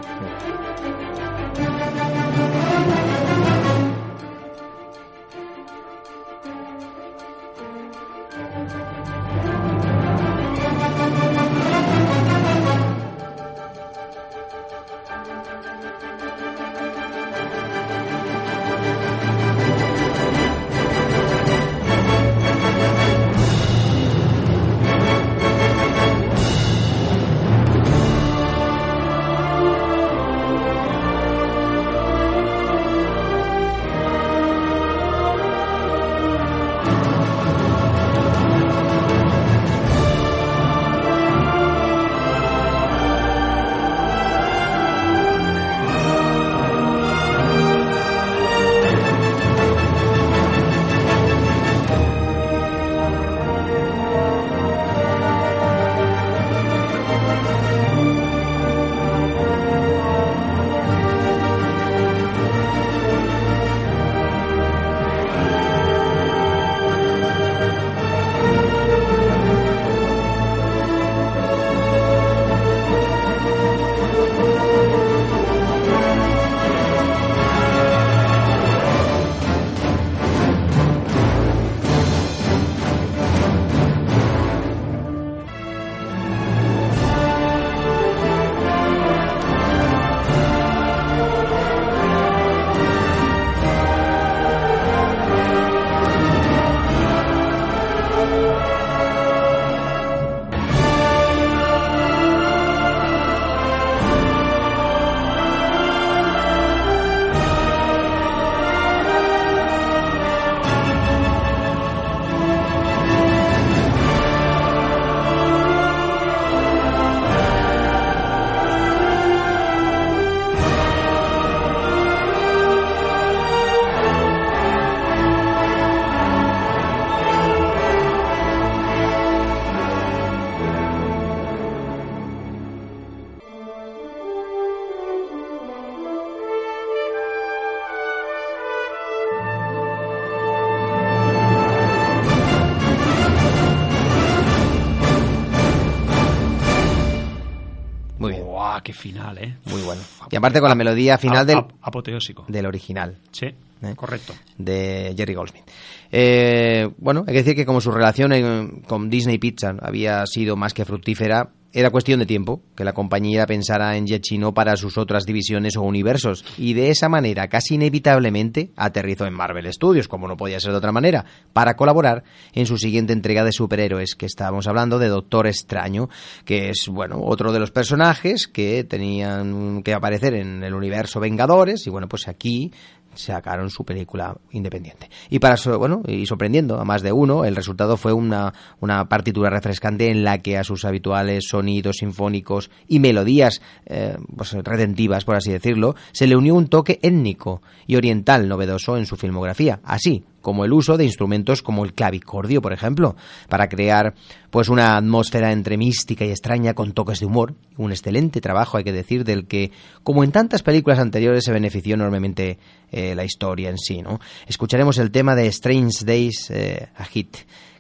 Final, 148.92 149.38
¿eh? 149.38 149.56
Muy 149.66 149.82
bueno. 149.82 150.02
Y 150.30 150.36
aparte 150.36 150.60
con 150.60 150.68
la 150.68 150.74
melodía 150.74 151.18
final 151.18 151.46
del... 151.46 151.58
Apoteósico. 151.80 152.44
Del 152.48 152.66
original. 152.66 153.16
Sí, 153.32 153.46
¿eh? 153.46 153.94
correcto. 153.96 154.34
De 154.58 155.14
Jerry 155.16 155.34
Goldsmith. 155.34 155.64
Eh, 156.10 156.88
bueno, 156.98 157.24
hay 157.26 157.32
que 157.32 157.42
decir 157.42 157.56
que 157.56 157.66
como 157.66 157.80
su 157.80 157.90
relación 157.90 158.82
con 158.86 159.10
Disney 159.10 159.38
Pizza 159.38 159.74
había 159.80 160.26
sido 160.26 160.56
más 160.56 160.74
que 160.74 160.84
fructífera, 160.84 161.50
era 161.74 161.90
cuestión 161.90 162.20
de 162.20 162.26
tiempo 162.26 162.62
que 162.76 162.84
la 162.84 162.92
compañía 162.92 163.46
pensara 163.46 163.96
en 163.96 164.06
Chino 164.06 164.54
para 164.54 164.76
sus 164.76 164.96
otras 164.96 165.26
divisiones 165.26 165.76
o 165.76 165.82
universos, 165.82 166.44
y 166.56 166.74
de 166.74 166.90
esa 166.90 167.08
manera, 167.08 167.48
casi 167.48 167.74
inevitablemente, 167.74 168.70
aterrizó 168.76 169.26
en 169.26 169.34
Marvel 169.34 169.70
Studios, 169.72 170.06
como 170.06 170.28
no 170.28 170.36
podía 170.36 170.60
ser 170.60 170.70
de 170.70 170.78
otra 170.78 170.92
manera, 170.92 171.24
para 171.52 171.74
colaborar 171.74 172.22
en 172.52 172.66
su 172.66 172.78
siguiente 172.78 173.12
entrega 173.12 173.44
de 173.44 173.50
superhéroes, 173.50 174.14
que 174.14 174.26
estábamos 174.26 174.68
hablando 174.68 175.00
de 175.00 175.08
Doctor 175.08 175.48
Extraño, 175.48 176.08
que 176.44 176.70
es, 176.70 176.86
bueno, 176.88 177.18
otro 177.20 177.52
de 177.52 177.58
los 177.58 177.72
personajes 177.72 178.46
que 178.46 178.84
tenían 178.84 179.82
que 179.82 179.94
aparecer 179.94 180.34
en 180.34 180.62
el 180.62 180.74
universo 180.74 181.18
Vengadores, 181.18 181.88
y 181.88 181.90
bueno, 181.90 182.08
pues 182.08 182.28
aquí 182.28 182.70
sacaron 183.16 183.70
su 183.70 183.84
película 183.84 184.36
independiente. 184.50 185.08
Y 185.30 185.38
para 185.38 185.56
bueno, 185.78 186.02
y 186.06 186.26
sorprendiendo 186.26 186.80
a 186.80 186.84
más 186.84 187.02
de 187.02 187.12
uno, 187.12 187.44
el 187.44 187.56
resultado 187.56 187.96
fue 187.96 188.12
una, 188.12 188.52
una 188.80 189.08
partitura 189.08 189.50
refrescante 189.50 190.10
en 190.10 190.24
la 190.24 190.38
que 190.38 190.58
a 190.58 190.64
sus 190.64 190.84
habituales 190.84 191.44
sonidos 191.48 191.96
sinfónicos 191.98 192.70
y 192.88 193.00
melodías 193.00 193.62
eh, 193.86 194.16
pues, 194.36 194.52
redentivas, 194.52 195.24
por 195.24 195.36
así 195.36 195.50
decirlo, 195.50 195.94
se 196.12 196.26
le 196.26 196.36
unió 196.36 196.54
un 196.54 196.68
toque 196.68 196.98
étnico 197.02 197.62
y 197.86 197.96
oriental 197.96 198.48
novedoso 198.48 198.96
en 198.96 199.06
su 199.06 199.16
filmografía. 199.16 199.80
Así, 199.84 200.24
como 200.44 200.66
el 200.66 200.74
uso 200.74 200.98
de 200.98 201.06
instrumentos 201.06 201.62
como 201.62 201.86
el 201.86 201.94
clavicordio, 201.94 202.60
por 202.60 202.74
ejemplo, 202.74 203.16
para 203.48 203.68
crear 203.70 204.14
pues 204.50 204.68
una 204.68 204.96
atmósfera 204.96 205.50
entre 205.50 205.78
mística 205.78 206.26
y 206.26 206.30
extraña 206.30 206.74
con 206.74 206.92
toques 206.92 207.18
de 207.18 207.26
humor, 207.26 207.54
un 207.78 207.92
excelente 207.92 208.42
trabajo, 208.42 208.76
hay 208.76 208.84
que 208.84 208.92
decir, 208.92 209.24
del 209.24 209.46
que, 209.46 209.72
como 210.02 210.22
en 210.22 210.32
tantas 210.32 210.62
películas 210.62 210.98
anteriores, 210.98 211.44
se 211.44 211.52
benefició 211.52 211.94
enormemente 211.94 212.58
eh, 212.92 213.14
la 213.14 213.24
historia 213.24 213.70
en 213.70 213.78
sí, 213.78 214.02
¿no? 214.02 214.20
Escucharemos 214.46 214.98
el 214.98 215.10
tema 215.10 215.34
de 215.34 215.46
Strange 215.46 216.04
Days 216.04 216.50
eh, 216.50 216.88
a 216.94 217.04
Hit 217.06 217.38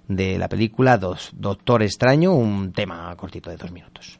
de 0.08 0.38
la 0.38 0.48
película 0.48 0.98
Doctor 0.98 1.82
Extraño, 1.82 2.32
un 2.32 2.72
tema 2.72 3.14
cortito 3.14 3.50
de 3.50 3.58
dos 3.58 3.70
minutos. 3.70 4.16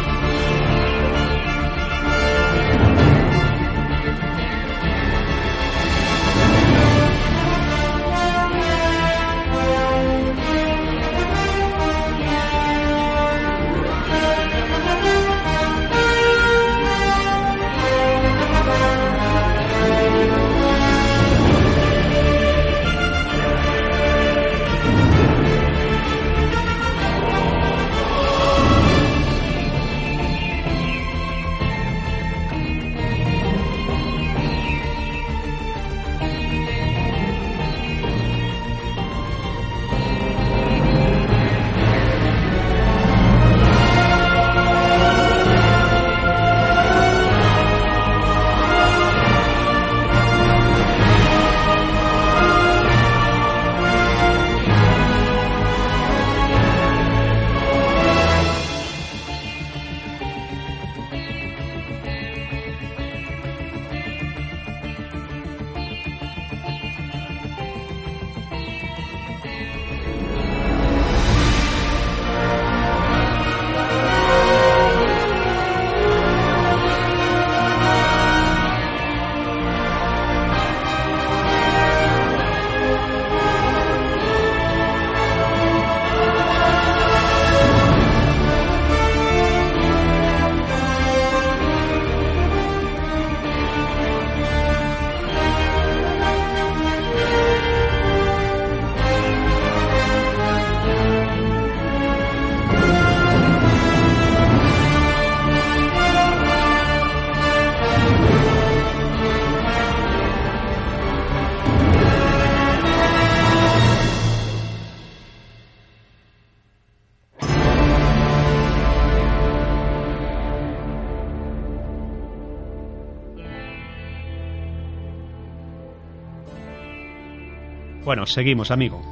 Bueno, 128.24 128.32
seguimos, 128.32 128.70
amigo. 128.70 129.02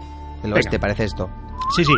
El 0.42 0.52
oeste 0.54 0.70
Venga. 0.70 0.80
parece 0.80 1.04
esto. 1.04 1.28
Sí, 1.76 1.84
sí. 1.84 1.92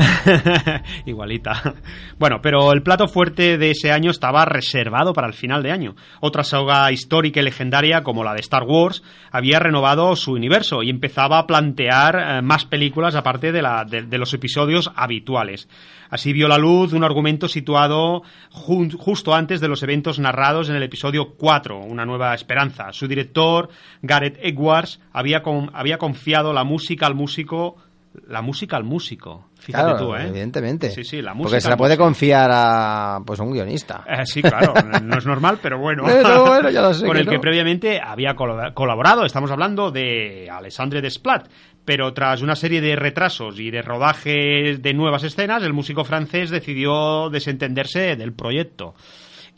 Igualita. 1.06 1.74
Bueno, 2.18 2.40
pero 2.42 2.72
el 2.72 2.82
plato 2.82 3.08
fuerte 3.08 3.58
de 3.58 3.70
ese 3.70 3.92
año 3.92 4.10
estaba 4.10 4.44
reservado 4.44 5.12
para 5.12 5.26
el 5.26 5.32
final 5.34 5.62
de 5.62 5.72
año. 5.72 5.94
Otra 6.20 6.44
saga 6.44 6.90
histórica 6.92 7.40
y 7.40 7.44
legendaria 7.44 8.02
como 8.02 8.24
la 8.24 8.34
de 8.34 8.40
Star 8.40 8.62
Wars 8.64 9.02
había 9.30 9.58
renovado 9.58 10.14
su 10.16 10.32
universo 10.32 10.82
y 10.82 10.90
empezaba 10.90 11.38
a 11.38 11.46
plantear 11.46 12.16
eh, 12.38 12.42
más 12.42 12.64
películas 12.64 13.14
aparte 13.14 13.52
de, 13.52 13.62
la- 13.62 13.84
de- 13.84 14.18
los 14.18 14.34
episodios 14.34 14.90
habituales. 14.96 15.68
Así 16.10 16.32
vio 16.32 16.48
la 16.48 16.58
luz 16.58 16.92
un 16.92 17.04
argumento 17.04 17.46
situado 17.48 18.22
justo 18.50 19.34
antes 19.34 19.60
de 19.60 19.68
los 19.68 19.82
eventos 19.82 20.18
narrados 20.18 20.68
en 20.68 20.76
el 20.76 20.82
episodio 20.82 21.34
4, 21.38 21.78
Una 21.78 22.04
nueva 22.04 22.34
esperanza. 22.34 22.92
Su 22.92 23.06
director, 23.06 23.68
Gareth 24.02 24.38
Edwards, 24.42 25.00
había, 25.12 25.42
había 25.72 25.98
confiado 25.98 26.52
la 26.52 26.64
música 26.64 27.06
al 27.06 27.14
músico 27.14 27.76
la 28.28 28.42
música 28.42 28.76
al 28.76 28.84
músico. 28.84 29.46
Fíjate 29.58 29.84
Claro, 29.84 30.06
tú, 30.06 30.14
¿eh? 30.14 30.26
evidentemente. 30.26 30.90
Sí, 30.90 31.04
sí, 31.04 31.22
la 31.22 31.34
música. 31.34 31.50
Porque 31.50 31.60
se 31.60 31.68
la 31.68 31.76
puede 31.76 31.96
confiar 31.96 32.50
a 32.52 33.20
pues 33.24 33.38
a 33.38 33.42
un 33.42 33.52
guionista. 33.52 34.04
Eh, 34.06 34.24
sí, 34.24 34.42
claro, 34.42 34.74
no 35.02 35.18
es 35.18 35.26
normal, 35.26 35.58
pero 35.62 35.78
bueno. 35.78 36.04
Pero 36.06 36.44
bueno, 36.44 36.70
ya 36.70 36.82
lo 36.82 36.94
sé 36.94 37.06
Con 37.06 37.16
el 37.16 37.28
que 37.28 37.38
previamente 37.38 38.00
había 38.00 38.34
colaborado. 38.34 39.24
Estamos 39.24 39.50
hablando 39.50 39.90
de 39.90 40.48
Alexandre 40.50 41.00
Desplat. 41.00 41.48
Pero 41.84 42.12
tras 42.12 42.42
una 42.42 42.56
serie 42.56 42.80
de 42.80 42.94
retrasos 42.94 43.58
y 43.58 43.70
de 43.70 43.82
rodajes 43.82 44.82
de 44.82 44.94
nuevas 44.94 45.24
escenas, 45.24 45.62
el 45.62 45.72
músico 45.72 46.04
francés 46.04 46.50
decidió 46.50 47.30
desentenderse 47.30 48.16
del 48.16 48.32
proyecto. 48.32 48.94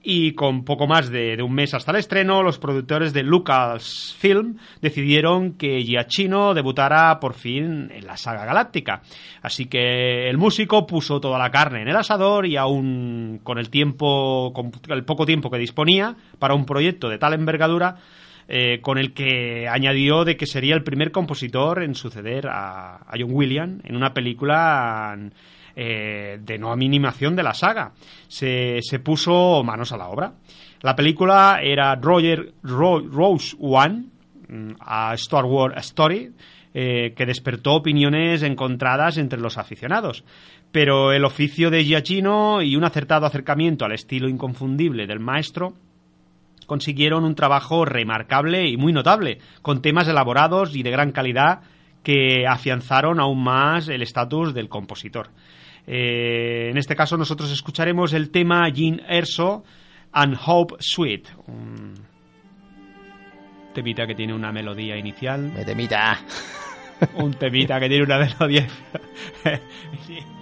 Y 0.05 0.33
con 0.33 0.65
poco 0.65 0.89
más 0.89 1.11
de, 1.11 1.41
un 1.43 1.55
mes 1.55 1.75
hasta 1.75 1.93
el 1.93 1.99
estreno, 1.99 2.43
los 2.43 2.59
productores 2.59 3.13
de 3.13 3.23
Lucasfilm 3.23 4.57
decidieron 4.81 5.53
que 5.53 5.81
Giacchino 5.85 6.55
debutara 6.55 7.21
por 7.21 7.35
fin 7.35 7.89
en 7.93 8.07
la 8.07 8.17
saga 8.17 8.45
galáctica. 8.45 9.03
Así 9.43 9.67
que 9.67 10.29
el 10.29 10.39
músico 10.39 10.87
puso 10.89 11.21
toda 11.21 11.39
la 11.39 11.53
carne 11.53 11.83
en 11.83 11.89
el 11.89 11.97
asador 11.97 12.47
y 12.47 12.57
aún 12.57 13.41
con 13.45 13.59
el 13.59 13.71
tiempo, 13.71 14.53
con 14.53 14.73
el 14.89 15.05
poco 15.05 15.25
tiempo 15.25 15.51
que 15.51 15.59
disponía 15.59 16.17
para 16.41 16.55
un 16.55 16.67
proyecto 16.67 17.09
de 17.09 17.19
tal 17.19 17.35
envergadura, 17.35 17.99
eh, 18.49 18.81
con 18.83 18.99
el 18.99 19.15
que 19.15 19.69
añadió 19.69 20.25
de 20.25 20.37
que 20.37 20.47
sería 20.47 20.75
el 20.75 20.83
primer 20.83 21.13
compositor 21.13 21.81
en 21.81 21.95
suceder 21.95 22.49
a, 22.49 22.97
a 22.97 23.13
John 23.17 23.31
Williams 23.31 23.85
en 23.85 23.95
una 23.95 24.13
película 24.13 25.17
eh, 25.77 26.39
de 26.43 26.59
no 26.59 26.73
animación 26.73 27.37
de 27.37 27.43
la 27.43 27.55
saga. 27.55 27.93
Se, 28.29 28.81
puso 29.03 29.63
manos 29.65 29.93
a 29.93 29.97
la 29.97 30.09
obra. 30.09 30.33
La 30.81 30.97
película 30.97 31.61
era 31.63 31.95
Roger 31.97 32.53
Ro- 32.63 33.01
Rose 33.09 33.57
One, 33.61 34.07
mm, 34.49 34.73
a 34.81 35.15
Star 35.15 35.45
Wars 35.45 35.75
Story, 35.87 36.33
eh, 36.75 37.13
que 37.17 37.27
despertó 37.27 37.75
opiniones 37.75 38.43
encontradas 38.43 39.19
entre 39.19 39.39
los 39.41 39.59
aficionados. 39.59 40.25
Pero 40.73 41.13
el 41.13 41.25
oficio 41.25 41.71
de 41.71 41.85
Giacchino 41.85 42.63
y 42.63 42.77
un 42.77 42.85
acertado 42.85 43.27
acercamiento 43.27 43.85
al 43.85 43.93
estilo 43.93 44.29
inconfundible 44.29 45.07
del 45.07 45.21
maestro 45.21 45.75
consiguieron 46.67 47.25
un 47.25 47.35
trabajo 47.35 47.85
remarcable 47.85 48.67
y 48.69 48.77
muy 48.79 48.93
notable, 48.93 49.39
con 49.61 49.83
temas 49.83 50.09
elaborados 50.09 50.75
y 50.75 50.83
de 50.83 50.91
gran 50.91 51.13
calidad 51.13 51.61
que 52.03 52.47
afianzaron 52.49 53.21
aún 53.21 53.43
más 53.43 53.89
el 53.89 54.01
estatus 54.03 54.55
del 54.55 54.69
compositor. 54.71 55.29
Eh, 55.87 56.69
en 56.71 56.79
este 56.79 56.95
caso 56.95 57.17
nosotros 57.17 57.51
escucharemos 57.51 58.13
el 58.13 58.31
tema 58.31 58.69
Jean 58.69 59.01
Erso 59.09 59.65
and 60.13 60.37
Hope 60.47 60.77
Suite, 60.79 61.29
un 61.47 61.95
temita 63.75 64.07
que 64.07 64.15
tiene 64.15 64.35
una 64.35 64.53
melodía 64.53 64.97
inicial, 64.97 65.51
Me 65.53 65.65
temita. 65.65 66.19
un 67.15 67.35
temita 67.35 67.81
que 67.81 67.89
tiene 67.89 68.05
una 68.05 68.19
melodía 68.19 68.67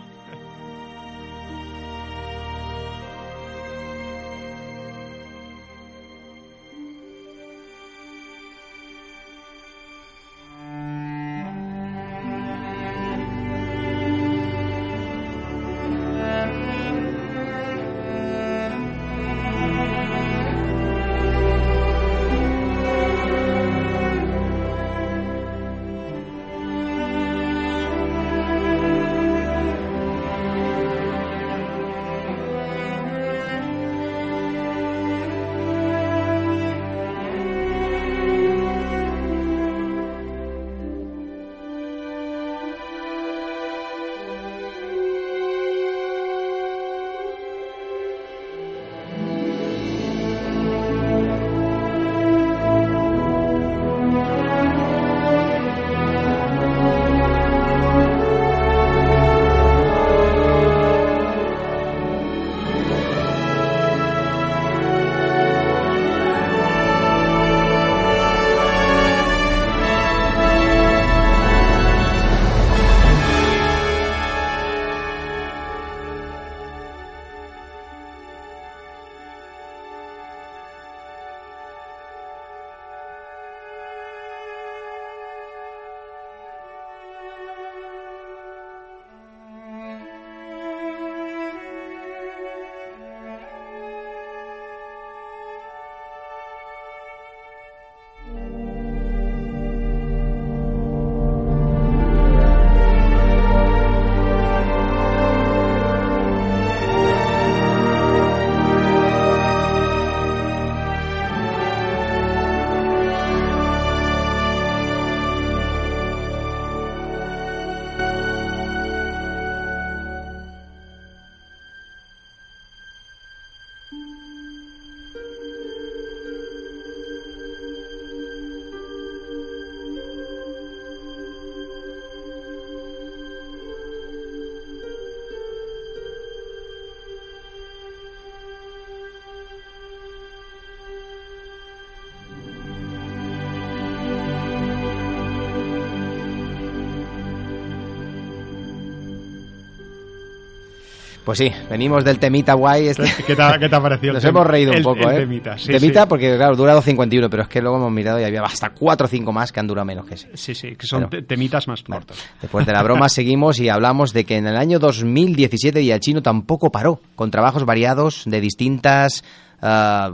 Pues 151.30 151.38
sí, 151.38 151.52
venimos 151.70 152.04
del 152.04 152.18
temita 152.18 152.54
guay. 152.54 152.88
Este. 152.88 153.04
¿Qué 153.26 153.36
te, 153.36 153.42
ha- 153.42 153.56
qué 153.56 153.68
te 153.68 153.76
ha 153.76 153.80
parecido? 153.80 154.10
el 154.10 154.14
Nos 154.14 154.24
hemos 154.24 154.44
reído 154.44 154.72
un 154.72 154.78
el- 154.78 154.82
poco, 154.82 155.08
el 155.08 155.16
¿eh? 155.16 155.20
temita, 155.20 155.56
sí, 155.56 155.68
temita 155.70 156.02
sí. 156.02 156.06
porque, 156.08 156.34
claro, 156.36 156.56
dura 156.56 156.74
2.51, 156.76 157.28
pero 157.30 157.44
es 157.44 157.48
que 157.48 157.60
luego 157.62 157.76
hemos 157.76 157.92
mirado 157.92 158.18
y 158.20 158.24
había 158.24 158.42
hasta 158.42 158.70
4 158.70 159.04
o 159.04 159.08
5 159.08 159.32
más 159.32 159.52
que 159.52 159.60
han 159.60 159.68
durado 159.68 159.84
menos 159.84 160.06
que 160.06 160.14
ese. 160.14 160.28
Sí, 160.36 160.56
sí, 160.56 160.74
que 160.74 160.86
son 160.88 161.06
Pero- 161.08 161.24
temitas 161.24 161.68
más 161.68 161.84
Bueno, 161.84 162.04
cortos. 162.04 162.24
después 162.42 162.66
de 162.66 162.72
la 162.72 162.82
broma 162.82 163.08
seguimos 163.08 163.60
y 163.60 163.68
hablamos 163.68 164.12
de 164.12 164.24
que 164.24 164.38
en 164.38 164.48
el 164.48 164.56
año 164.56 164.80
2017 164.80 165.82
Giacchino 165.84 166.20
tampoco 166.20 166.72
paró, 166.72 167.00
con 167.14 167.30
trabajos 167.30 167.64
variados 167.64 168.24
de 168.26 168.40
distintas, 168.40 169.22
va- 169.62 170.10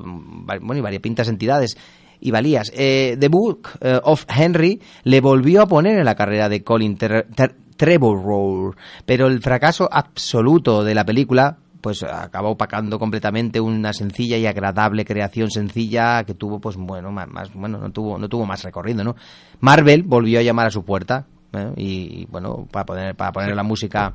bueno, 0.61 0.77
y 0.77 0.81
variopintas 0.83 1.29
entidades. 1.29 1.79
y 2.21 2.31
valías. 2.31 2.73
Eh, 2.75 3.17
The 3.21 3.29
Book 3.29 3.69
eh, 3.81 4.01
of 4.03 4.25
Henry 4.29 4.81
le 5.05 5.21
volvió 5.21 5.63
a 5.63 5.67
poner 5.67 5.99
en 5.99 6.05
la 6.05 6.15
carrera 6.15 6.49
de 6.49 6.63
Colin 6.63 6.97
Ter- 6.97 7.27
Ter- 7.35 7.55
Trevorrow, 7.77 8.75
pero 9.05 9.27
el 9.27 9.41
fracaso 9.41 9.89
absoluto 9.91 10.83
de 10.85 10.95
la 10.95 11.05
película 11.05 11.59
pues 11.81 12.03
acabó 12.03 12.51
opacando 12.51 12.99
completamente 12.99 13.61
una 13.61 13.93
sencilla 13.93 14.37
y 14.39 14.47
agradable 14.47 15.05
creación 15.05 15.51
sencilla 15.51 16.25
que 16.25 16.35
tuvo 16.35 16.59
pues 16.59 16.77
bueno 16.77 17.13
más, 17.13 17.29
más- 17.29 17.53
bueno 17.55 17.79
no 17.79 17.91
tuvo 17.91 18.19
no 18.19 18.29
tuvo 18.29 18.45
más 18.45 18.65
recorrido 18.65 19.05
no 19.05 19.15
Marvel 19.61 20.03
volvió 20.03 20.41
a 20.41 20.43
llamar 20.43 20.67
a 20.67 20.71
su 20.71 20.85
puerta 20.85 21.27
¿eh? 21.53 21.73
y, 21.77 22.23
y, 22.23 22.27
bueno 22.27 22.67
para 22.71 22.87
poner 22.87 23.15
para 23.15 23.31
poner 23.31 23.55
la 23.55 23.63
música 23.63 24.15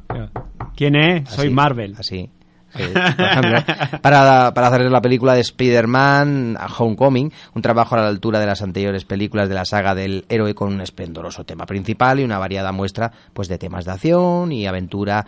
¿Quién 0.75 0.95
es? 0.95 1.29
Soy 1.29 1.49
Marvel. 1.49 1.95
Así. 1.97 2.29
Ejemplo, 2.73 3.63
para, 4.01 4.53
para 4.53 4.67
hacer 4.67 4.89
la 4.91 5.01
película 5.01 5.33
de 5.33 5.41
Spider-Man 5.41 6.57
Homecoming, 6.77 7.31
un 7.53 7.61
trabajo 7.61 7.95
a 7.95 8.01
la 8.01 8.07
altura 8.07 8.39
de 8.39 8.45
las 8.45 8.61
anteriores 8.61 9.05
películas 9.05 9.49
de 9.49 9.55
la 9.55 9.65
saga 9.65 9.95
del 9.95 10.25
héroe 10.29 10.53
con 10.55 10.73
un 10.73 10.81
esplendoroso 10.81 11.43
tema 11.43 11.65
principal 11.65 12.19
y 12.19 12.23
una 12.23 12.39
variada 12.39 12.71
muestra 12.71 13.11
pues 13.33 13.47
de 13.47 13.57
temas 13.57 13.85
de 13.85 13.91
acción 13.91 14.51
y 14.51 14.65
aventura 14.65 15.25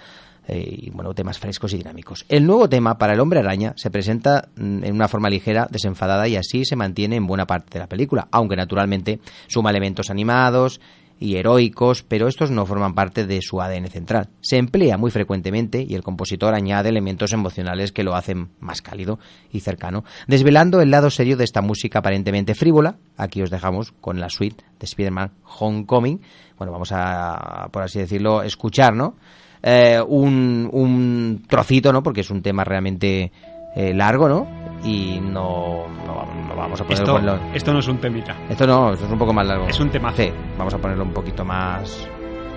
eh, 0.48 0.76
y 0.78 0.90
bueno, 0.90 1.14
temas 1.14 1.40
frescos 1.40 1.74
y 1.74 1.78
dinámicos. 1.78 2.26
El 2.28 2.46
nuevo 2.46 2.68
tema 2.68 2.98
para 2.98 3.14
el 3.14 3.22
hombre 3.22 3.40
araña 3.40 3.74
se 3.78 3.90
presenta 3.90 4.50
mm, 4.56 4.84
en 4.84 4.94
una 4.94 5.08
forma 5.08 5.30
ligera, 5.30 5.68
desenfadada 5.70 6.28
y 6.28 6.36
así 6.36 6.66
se 6.66 6.76
mantiene 6.76 7.16
en 7.16 7.28
buena 7.28 7.48
parte 7.48 7.74
de 7.74 7.80
la 7.80 7.88
película, 7.88 8.28
aunque 8.32 8.58
naturalmente 8.58 9.20
suma 9.48 9.70
elementos 9.70 10.10
animados 10.10 10.82
y 11.24 11.38
heroicos, 11.38 12.04
pero 12.04 12.28
estos 12.28 12.52
no 12.52 12.66
forman 12.66 12.96
parte 12.96 13.26
de 13.26 13.42
su 13.42 13.62
ADN 13.62 13.88
central. 13.88 14.28
Se 14.42 14.58
emplea 14.58 14.98
muy 14.98 15.10
frecuentemente 15.10 15.82
y 15.88 15.96
el 15.96 16.04
compositor 16.04 16.54
añade 16.54 16.90
elementos 16.90 17.32
emocionales 17.32 17.94
que 17.94 18.04
lo 18.04 18.14
hacen 18.14 18.50
más 18.60 18.82
cálido 18.82 19.20
y 19.50 19.62
cercano, 19.62 20.04
desvelando 20.28 20.82
el 20.82 20.92
lado 20.92 21.10
serio 21.10 21.38
de 21.38 21.46
esta 21.46 21.62
música 21.62 22.00
aparentemente 22.00 22.56
frívola. 22.56 22.98
Aquí 23.16 23.42
os 23.42 23.50
dejamos 23.50 23.94
con 24.02 24.20
la 24.20 24.30
suite 24.30 24.66
de 24.78 24.84
Spider-Man 24.84 25.32
Homecoming. 25.60 26.20
Bueno, 26.58 26.74
vamos 26.74 26.90
a, 26.92 27.70
por 27.72 27.84
así 27.84 28.00
decirlo, 28.00 28.44
escuchar, 28.44 28.94
¿no? 28.94 29.16
Eh, 29.62 30.02
un, 30.06 30.70
un 30.74 31.46
trocito, 31.48 31.94
¿no? 31.94 32.04
Porque 32.04 32.20
es 32.20 32.30
un 32.32 32.42
tema 32.42 32.66
realmente 32.66 33.32
eh, 33.76 33.94
largo, 33.94 34.28
¿no? 34.30 34.48
Y 34.84 35.20
no, 35.22 35.86
no, 36.06 36.26
no 36.48 36.56
vamos 36.56 36.82
a 36.82 36.84
ponerlo 36.84 37.18
Esto, 37.18 37.40
esto 37.54 37.74
no 37.74 37.80
es 37.80 37.88
un 37.88 37.98
temita. 38.00 38.36
esto 38.50 38.68
no, 38.68 38.94
esto 38.94 39.06
es 39.06 39.12
un 39.12 39.18
poco 39.20 39.32
más 39.34 39.46
largo. 39.48 39.68
Es 39.68 39.80
un 39.80 39.90
temazo. 39.90 40.18
Sí, 40.18 40.32
vamos 40.58 40.74
a 40.74 40.78
ponerlo 40.78 41.04
un 41.06 41.14
poquito 41.14 41.46
más. 41.46 42.08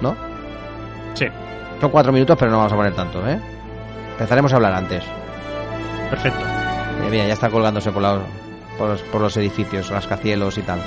¿No? 0.00 0.14
Sí, 1.14 1.26
Son 1.80 1.90
cuatro 1.90 2.12
minutos, 2.12 2.36
pero 2.38 2.50
no 2.50 2.58
vamos 2.58 2.72
a 2.72 2.76
poner 2.76 2.94
tanto, 2.94 3.26
¿eh? 3.28 3.38
Empezaremos 4.12 4.52
a 4.52 4.56
hablar 4.56 4.74
antes. 4.74 5.04
perfecto. 6.10 6.40
Mira, 6.98 7.10
mira, 7.10 7.26
ya 7.28 7.34
está 7.34 7.48
colgándose 7.50 7.92
por, 7.92 8.02
la- 8.02 8.18
por, 8.76 8.88
los, 8.88 9.02
por 9.02 9.20
los 9.20 9.36
edificios, 9.36 9.88
rascacielos 9.90 10.58
y 10.58 10.62
tal. 10.62 10.80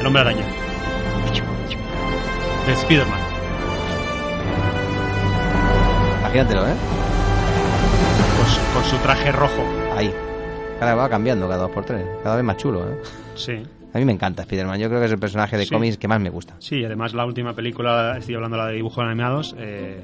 El 0.00 0.06
hombre 0.06 0.22
araña. 0.22 0.44
De 2.66 2.72
Spider-Man. 2.72 3.18
Imagínatelo, 6.20 6.66
¿eh? 6.66 6.74
Con 8.76 8.84
su, 8.84 8.96
traje 8.98 9.32
rojo. 9.32 9.64
Ahí. 9.96 10.12
Cada 10.78 10.94
vez 10.94 11.02
va 11.04 11.08
cambiando, 11.08 11.48
cada 11.48 11.62
dos 11.62 11.70
por 11.70 11.84
tres. 11.84 12.04
Cada 12.22 12.36
vez 12.36 12.44
más 12.44 12.56
chulo, 12.58 12.84
¿eh? 12.90 12.98
Sí. 13.34 13.62
A 13.94 13.98
mí 13.98 14.04
me 14.04 14.12
encanta 14.12 14.42
Spider-Man. 14.42 14.78
Yo 14.78 14.88
creo 14.88 15.00
que 15.00 15.06
es 15.06 15.12
el 15.12 15.18
personaje 15.18 15.56
de 15.56 15.64
Sí. 15.64 15.72
cómics 15.74 15.96
que 15.96 16.06
más 16.06 16.20
me 16.20 16.28
gusta. 16.28 16.54
Sí, 16.58 16.84
además 16.84 17.14
la 17.14 17.24
última 17.24 17.54
película, 17.54 18.16
estoy 18.18 18.34
hablando 18.34 18.58
de 18.58 18.62
la 18.62 18.68
de 18.68 18.74
dibujos 18.76 19.02
animados, 19.02 19.54
eh, 19.58 19.98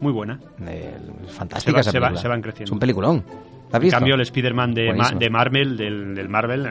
muy 0.00 0.12
buena. 0.12 0.38
Eh, 0.64 0.94
es 1.24 1.30
Se 1.30 1.32
fantástica 1.36 1.72
va- 1.74 1.80
esa 1.80 1.90
se 1.90 1.98
va- 1.98 2.16
se 2.16 2.28
van 2.28 2.40
creciendo. 2.42 2.68
Es 2.68 2.72
un 2.72 2.78
peliculón. 2.78 3.24
¿La 3.26 3.68
has 3.70 3.74
En 3.74 3.80
visto? 3.80 3.96
cambio, 3.96 4.14
el 4.14 4.20
Spider-Man 4.20 4.74
de, 4.74 4.94
Ma- 4.94 5.10
de 5.10 5.30
Marvel, 5.30 5.76
del, 5.76 6.14
del 6.14 6.28
Marvel... 6.28 6.66
eh, 6.66 6.70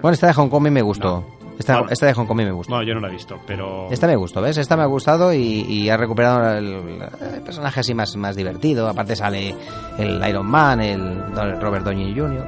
Bueno, 0.00 0.12
esta 0.14 0.28
de 0.28 0.32
Hong 0.34 0.48
Kong 0.48 0.68
me 0.70 0.82
gustó. 0.82 1.26
Esta, 1.58 1.80
Vale. 1.80 1.92
esta 1.92 2.06
de 2.06 2.12
Hong 2.14 2.26
Kong 2.26 2.36
me 2.36 2.50
gustó. 2.52 2.72
bueno, 2.74 2.86
yo 2.88 2.94
no 2.94 3.00
la 3.00 3.08
he 3.08 3.12
visto, 3.12 3.38
pero... 3.46 3.88
Esta 3.90 4.06
me 4.06 4.16
gustó, 4.16 4.40
¿ves? 4.42 4.58
Esta 4.58 4.76
me 4.76 4.82
ha 4.82 4.86
gustado 4.86 5.32
y, 5.32 5.38
y 5.68 5.88
ha 5.88 5.96
recuperado 5.96 6.56
el, 6.58 7.00
el 7.34 7.42
personaje 7.42 7.80
así 7.80 7.94
más, 7.94 8.14
más 8.16 8.36
divertido. 8.36 8.88
Aparte 8.88 9.16
sale 9.16 9.54
el 9.98 10.28
Iron 10.28 10.46
Man, 10.46 10.80
el 10.80 11.32
Don- 11.32 11.60
Robert 11.60 11.84
Downey 11.84 12.14
Jr. 12.14 12.46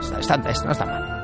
Está, 0.00 0.18
está- 0.20 0.50
está- 0.50 0.64
no 0.66 0.72
está 0.72 0.84
mal. 0.86 1.17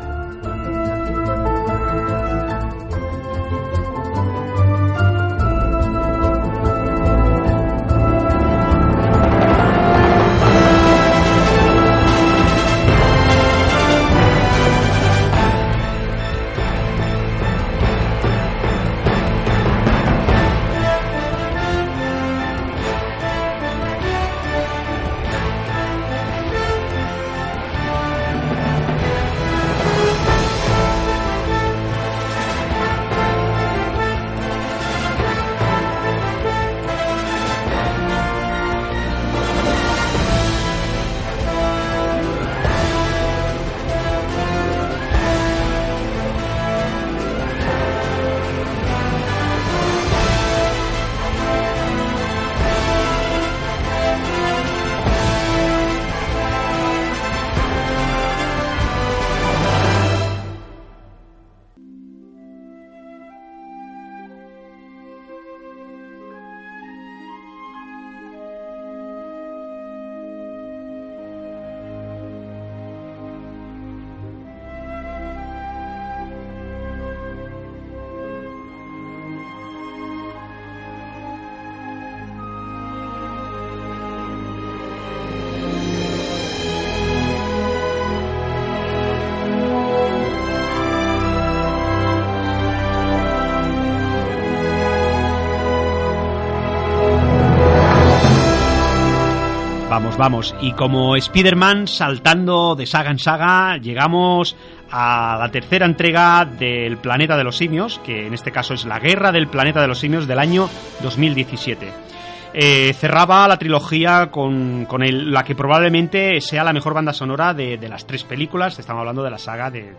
Vamos. 100.17 100.55
Y 100.61 100.73
como 100.73 101.17
Spider-Man 101.17 101.89
saltando 101.89 102.77
de 102.77 102.87
saga 102.87 103.11
en 103.11 103.19
saga, 103.19 103.79
llegamos 103.79 104.57
a 104.91 105.37
la 105.41 105.51
tercera 105.51 105.87
entrega 105.87 106.45
del 106.45 106.99
Planeta 106.99 107.37
de 107.37 107.43
los 107.43 107.57
Simios, 107.57 108.01
que 108.05 108.27
en 108.27 108.35
este 108.35 108.53
caso 108.53 108.75
es 108.75 108.85
la 108.85 109.01
Guerra 109.01 109.33
del 109.33 109.49
Planeta 109.49 109.81
de 109.81 109.89
los 109.89 109.99
Simios 109.99 110.29
del 110.29 110.39
año 110.39 110.71
2017. 111.03 112.14
Eh, 112.57 112.93
cerraba 112.95 113.49
la 113.49 113.59
trilogía 113.59 114.31
con, 114.31 114.85
con 114.85 115.03
el- 115.03 115.33
la 115.33 115.43
que 115.43 115.57
probablemente 115.57 116.41
sea 116.41 116.63
la 116.63 116.73
mejor 116.73 116.95
banda 116.95 117.13
sonora 117.13 117.53
de, 117.53 117.77
las 117.89 118.07
tres 118.07 118.23
películas. 118.23 118.79
Estamos 118.79 119.01
hablando 119.01 119.25
de 119.25 119.31
la 119.31 119.39
saga 119.39 119.73
de, 119.73 119.97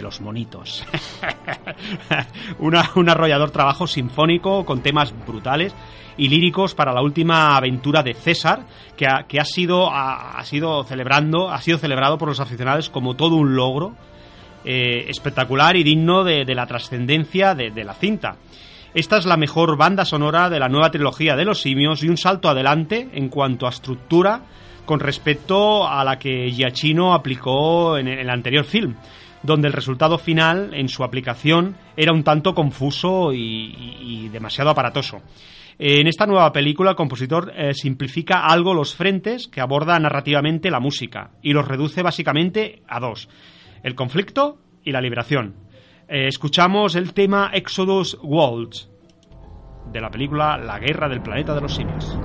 los 0.00 0.20
monitos. 0.22 0.86
Una- 2.58 2.90
un 2.94 3.10
arrollador 3.10 3.50
trabajo 3.50 3.86
sinfónico 3.86 4.64
con 4.64 4.80
temas 4.80 5.12
brutales 5.26 5.74
y 6.16 6.28
líricos 6.28 6.74
para 6.74 6.92
la 6.94 7.02
última 7.02 7.56
aventura 7.56 8.02
de 8.02 8.14
César, 8.14 8.62
que 8.96 9.06
ha, 9.06 9.44
sido, 9.44 9.90
celebrando, 10.84 11.50
ha 11.50 11.60
sido 11.60 11.78
celebrado 11.78 12.16
por 12.16 12.28
los 12.28 12.40
aficionados 12.40 12.88
como 12.90 13.14
todo 13.16 13.36
un 13.36 13.54
logro 13.54 13.94
eh, 14.64 15.04
espectacular 15.08 15.76
y 15.76 15.84
digno 15.84 16.24
de, 16.24 16.44
la 16.54 16.66
trascendencia 16.66 17.54
de, 17.54 17.70
de 17.70 17.84
la 17.84 17.94
cinta. 17.94 18.36
Esta 18.94 19.18
es 19.18 19.26
la 19.26 19.36
mejor 19.36 19.76
banda 19.76 20.06
sonora 20.06 20.48
de 20.48 20.58
la 20.58 20.68
nueva 20.68 20.90
trilogía 20.90 21.36
de 21.36 21.44
los 21.44 21.60
simios 21.60 22.02
y 22.02 22.08
un 22.08 22.16
salto 22.16 22.48
adelante 22.48 23.10
en 23.12 23.28
cuanto 23.28 23.66
a 23.66 23.70
estructura 23.70 24.42
con 24.86 24.98
respecto 24.98 25.86
a 25.86 26.02
la 26.02 26.18
que 26.18 26.50
Giacchino 26.50 27.12
aplicó 27.12 27.98
en 27.98 28.08
el 28.08 28.30
anterior 28.30 28.64
film, 28.64 28.94
donde 29.42 29.68
el 29.68 29.74
resultado 29.74 30.16
final 30.16 30.70
en 30.72 30.88
su 30.88 31.04
aplicación 31.04 31.76
era 31.94 32.14
un 32.14 32.24
tanto 32.24 32.54
confuso 32.54 33.34
y, 33.34 34.30
demasiado 34.32 34.70
aparatoso. 34.70 35.20
En 35.78 36.06
esta 36.06 36.26
nueva 36.26 36.50
película 36.50 36.90
el 36.90 36.96
compositor 36.96 37.52
eh, 37.54 37.74
simplifica 37.74 38.46
algo 38.46 38.72
los 38.72 38.94
frentes 38.94 39.46
que 39.46 39.60
aborda 39.60 39.98
narrativamente 40.00 40.70
la 40.70 40.80
música 40.80 41.32
y 41.42 41.52
los 41.52 41.68
reduce 41.68 42.02
básicamente 42.02 42.82
a 42.88 42.98
dos, 42.98 43.28
el 43.82 43.94
conflicto 43.94 44.58
y 44.82 44.92
la 44.92 45.02
liberación. 45.02 45.67
Eh, 46.10 46.26
escuchamos 46.26 46.94
el 46.96 47.12
tema 47.12 47.50
Exodus 47.52 48.16
Waltz 48.22 48.88
de 49.92 50.00
la 50.00 50.10
película 50.10 50.56
La 50.56 50.78
guerra 50.78 51.06
del 51.06 51.20
planeta 51.20 51.54
de 51.54 51.60
los 51.60 51.74
simios. 51.74 52.18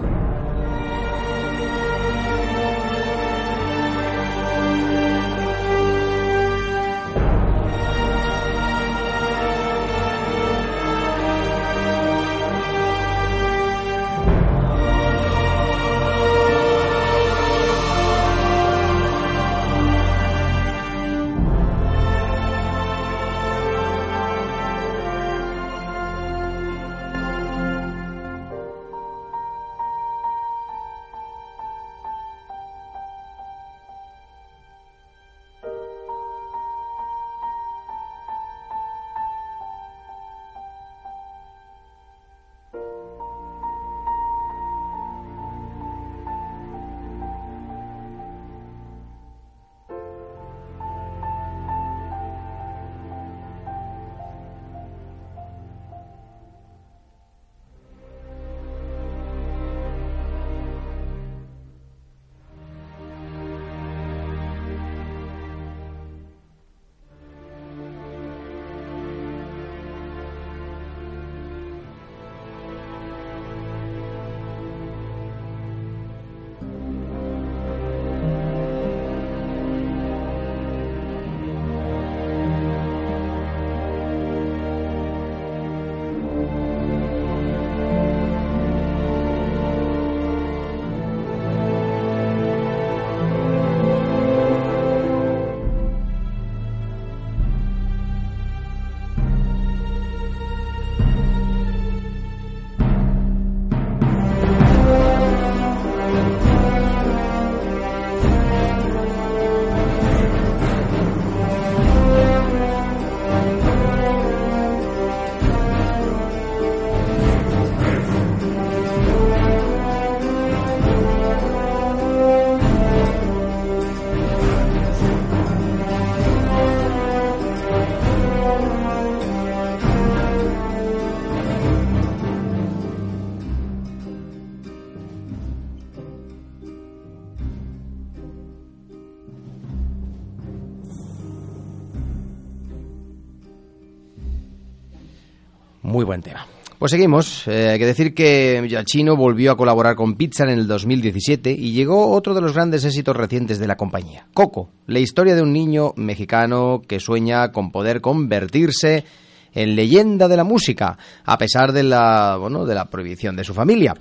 Pues 146.84 146.92
seguimos. 146.92 147.48
Eh, 147.48 147.70
hay 147.70 147.80
que 147.80 147.86
decir 147.86 148.14
que 148.14 148.62
Giacchino 148.68 149.16
volvió 149.16 149.54
a 149.54 149.56
colaborar 149.56 149.96
con 149.96 150.16
Pixar 150.16 150.50
en 150.50 150.60
el 150.60 150.68
2017 150.68 151.50
y 151.50 151.72
llegó 151.72 152.12
otro 152.12 152.34
de 152.34 152.42
los 152.42 152.54
grandes 152.54 152.84
éxitos 152.84 153.16
recientes 153.16 153.58
de 153.58 153.68
la 153.68 153.78
compañía, 153.78 154.28
Coco, 154.34 154.70
la 154.88 155.00
historia 155.00 155.34
de 155.34 155.42
un 155.42 155.54
niño 155.54 155.94
mexicano 155.96 156.82
que 156.86 157.00
sueña 157.00 157.54
con 157.54 157.72
poder 157.72 158.02
convertirse 158.02 159.06
en 159.54 159.78
leyenda 159.78 160.28
de 160.28 160.36
la 160.36 160.44
música, 160.44 160.98
a 161.24 161.38
pesar 161.38 161.72
de 161.72 161.84
la, 161.84 162.36
bueno, 162.38 162.66
de 162.66 162.76
la 162.76 162.90
prohibición 162.90 163.38
de 163.38 163.46
su 163.46 163.54
familia. 163.54 163.96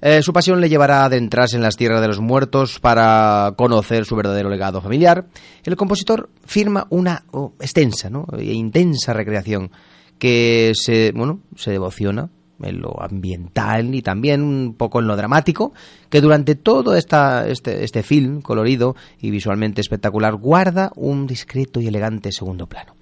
Eh, 0.00 0.22
su 0.22 0.32
pasión 0.32 0.60
le 0.60 0.68
llevará 0.68 1.00
a 1.00 1.06
adentrarse 1.06 1.56
en 1.56 1.62
las 1.62 1.76
tierras 1.76 2.00
de 2.00 2.06
los 2.06 2.20
muertos 2.20 2.78
para 2.78 3.52
conocer 3.56 4.04
su 4.04 4.14
verdadero 4.14 4.48
legado 4.48 4.80
familiar. 4.80 5.26
El 5.64 5.74
compositor 5.74 6.30
firma 6.46 6.86
una 6.90 7.24
oh, 7.32 7.54
extensa 7.58 8.08
¿no? 8.08 8.26
e 8.38 8.44
intensa 8.44 9.12
recreación 9.12 9.72
que 10.18 10.72
se, 10.74 11.12
bueno, 11.12 11.40
se 11.56 11.70
devociona 11.70 12.30
en 12.62 12.80
lo 12.80 13.00
ambiental 13.00 13.94
y 13.94 14.02
también 14.02 14.42
un 14.42 14.74
poco 14.74 15.00
en 15.00 15.06
lo 15.06 15.16
dramático, 15.16 15.72
que 16.10 16.20
durante 16.20 16.54
todo 16.54 16.96
esta, 16.96 17.48
este, 17.48 17.84
este 17.84 18.02
film 18.02 18.40
colorido 18.40 18.96
y 19.20 19.30
visualmente 19.30 19.80
espectacular 19.80 20.34
guarda 20.34 20.90
un 20.96 21.26
discreto 21.26 21.80
y 21.80 21.86
elegante 21.86 22.32
segundo 22.32 22.66
plano. 22.66 22.94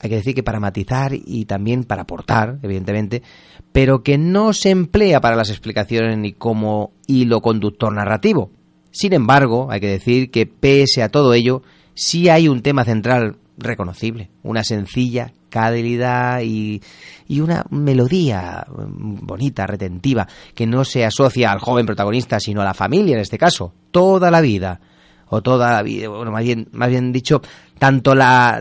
Hay 0.00 0.10
que 0.10 0.16
decir 0.16 0.34
que 0.34 0.42
para 0.42 0.58
matizar 0.58 1.12
y 1.14 1.44
también 1.44 1.84
para 1.84 2.02
aportar, 2.02 2.58
evidentemente, 2.62 3.22
pero 3.70 4.02
que 4.02 4.18
no 4.18 4.52
se 4.52 4.70
emplea 4.70 5.20
para 5.20 5.36
las 5.36 5.48
explicaciones 5.48 6.18
ni 6.18 6.32
como 6.32 6.90
hilo 7.06 7.40
conductor 7.40 7.92
narrativo. 7.92 8.50
Sin 8.90 9.12
embargo, 9.12 9.68
hay 9.70 9.80
que 9.80 9.88
decir 9.88 10.32
que 10.32 10.46
pese 10.46 11.04
a 11.04 11.08
todo 11.08 11.34
ello, 11.34 11.62
sí 11.94 12.28
hay 12.28 12.48
un 12.48 12.62
tema 12.62 12.84
central 12.84 13.36
reconocible, 13.56 14.30
una 14.42 14.64
sencilla 14.64 15.32
calidad 15.52 16.40
y, 16.42 16.80
una 17.28 17.64
melodía 17.70 18.64
bonita, 18.68 19.66
retentiva, 19.66 20.26
que 20.54 20.66
no 20.66 20.84
se 20.84 21.04
asocia 21.04 21.52
al 21.52 21.60
joven 21.60 21.86
protagonista, 21.86 22.40
sino 22.40 22.62
a 22.62 22.64
la 22.64 22.74
familia 22.74 23.14
en 23.14 23.20
este 23.20 23.38
caso, 23.38 23.72
toda 23.90 24.30
la 24.30 24.40
vida, 24.40 24.80
o 25.28 25.42
toda 25.42 25.72
la 25.72 25.82
vida, 25.82 26.08
bueno, 26.08 26.30
más 26.30 26.42
bien, 26.42 26.68
más 26.72 26.90
bien 26.90 27.12
dicho, 27.12 27.40
tanto 27.78 28.14
la, 28.14 28.60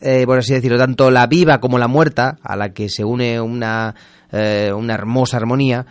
eh, 0.00 0.24
por 0.26 0.38
así 0.38 0.52
decirlo, 0.52 0.76
tanto 0.78 1.10
la 1.10 1.26
viva 1.26 1.60
como 1.60 1.78
la 1.78 1.88
muerta, 1.88 2.38
a 2.42 2.56
la 2.56 2.72
que 2.72 2.88
se 2.88 3.04
une 3.04 3.40
una, 3.40 3.94
eh, 4.32 4.70
una 4.74 4.94
hermosa 4.94 5.36
armonía, 5.36 5.86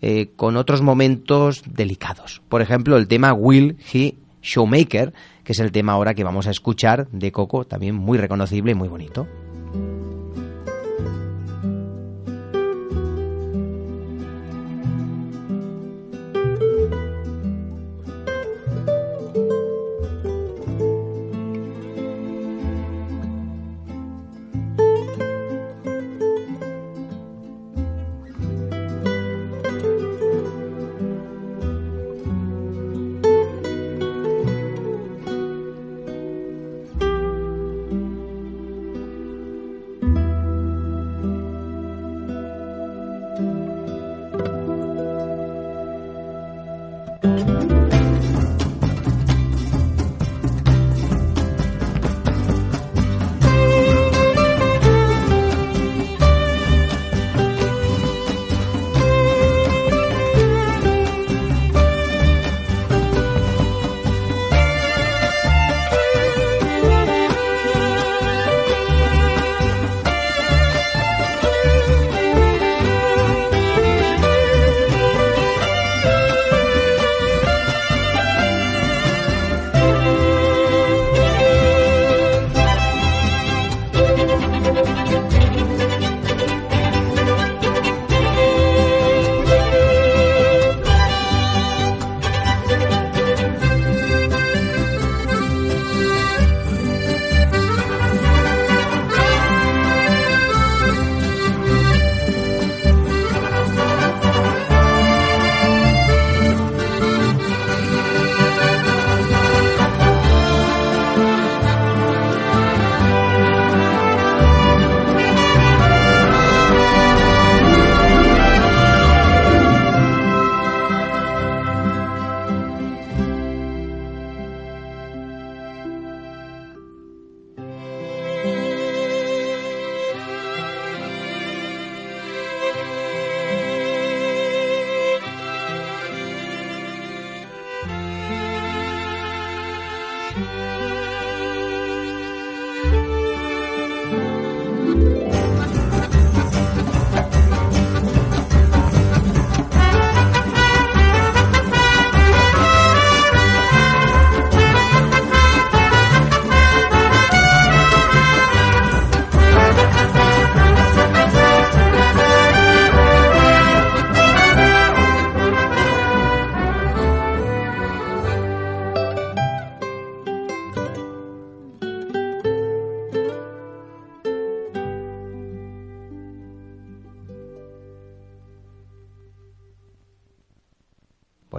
eh, 0.00 0.32
con 0.36 0.56
otros 0.56 0.82
momentos 0.82 1.62
delicados. 1.66 2.42
Por 2.48 2.62
ejemplo, 2.62 2.96
el 2.96 3.08
tema 3.08 3.32
Will 3.32 3.78
He 3.92 4.16
Showmaker, 4.42 5.12
que 5.42 5.52
es 5.52 5.58
el 5.60 5.72
tema 5.72 5.92
ahora 5.92 6.14
que 6.14 6.24
vamos 6.24 6.46
a 6.46 6.50
escuchar 6.50 7.08
de 7.10 7.32
Coco, 7.32 7.64
también 7.64 7.94
muy 7.94 8.18
reconocible 8.18 8.72
y 8.72 8.74
muy 8.74 8.88
bonito. 8.88 9.26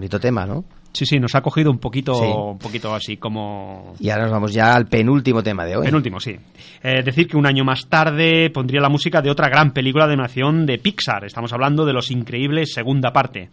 Bonito 0.05 0.19
tema, 0.19 0.45
¿no? 0.45 0.65
Sí, 0.93 1.03
sí, 1.03 1.19
nos 1.19 1.33
ha 1.33 1.41
cogido 1.41 1.71
un 1.71 1.79
poquito, 1.79 2.13
Sí. 2.13 2.25
un 2.25 2.59
poquito 2.59 2.93
así 2.93 3.17
como 3.17 3.95
Y 3.99 4.11
ahora 4.11 4.25
nos 4.25 4.33
vamos 4.33 4.53
ya 4.53 4.75
al 4.75 4.85
penúltimo 4.85 5.41
tema 5.41 5.65
de 5.65 5.75
hoy. 5.75 5.85
Penúltimo, 5.85 6.19
sí. 6.19 6.35
Eh, 6.83 7.01
decir 7.03 7.27
que 7.27 7.35
un 7.35 7.47
año 7.47 7.63
más 7.65 7.87
tarde 7.89 8.51
pondría 8.51 8.81
la 8.81 8.89
música 8.89 9.23
de 9.23 9.31
otra 9.31 9.49
gran 9.49 9.71
película 9.71 10.05
de 10.05 10.13
animación 10.13 10.67
de 10.67 10.77
Pixar. 10.77 11.25
Estamos 11.25 11.51
hablando 11.53 11.85
de 11.85 11.93
Los 11.93 12.11
Increíbles, 12.11 12.71
segunda 12.71 13.11
parte. 13.11 13.49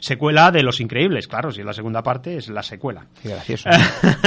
Secuela 0.00 0.50
de 0.50 0.62
Los 0.62 0.80
Increíbles, 0.80 1.28
claro, 1.28 1.50
si 1.52 1.60
es 1.60 1.66
la 1.66 1.72
segunda 1.72 2.02
parte, 2.02 2.36
es 2.36 2.48
la 2.48 2.62
secuela. 2.62 3.06
Qué 3.22 3.28
gracioso. 3.28 3.68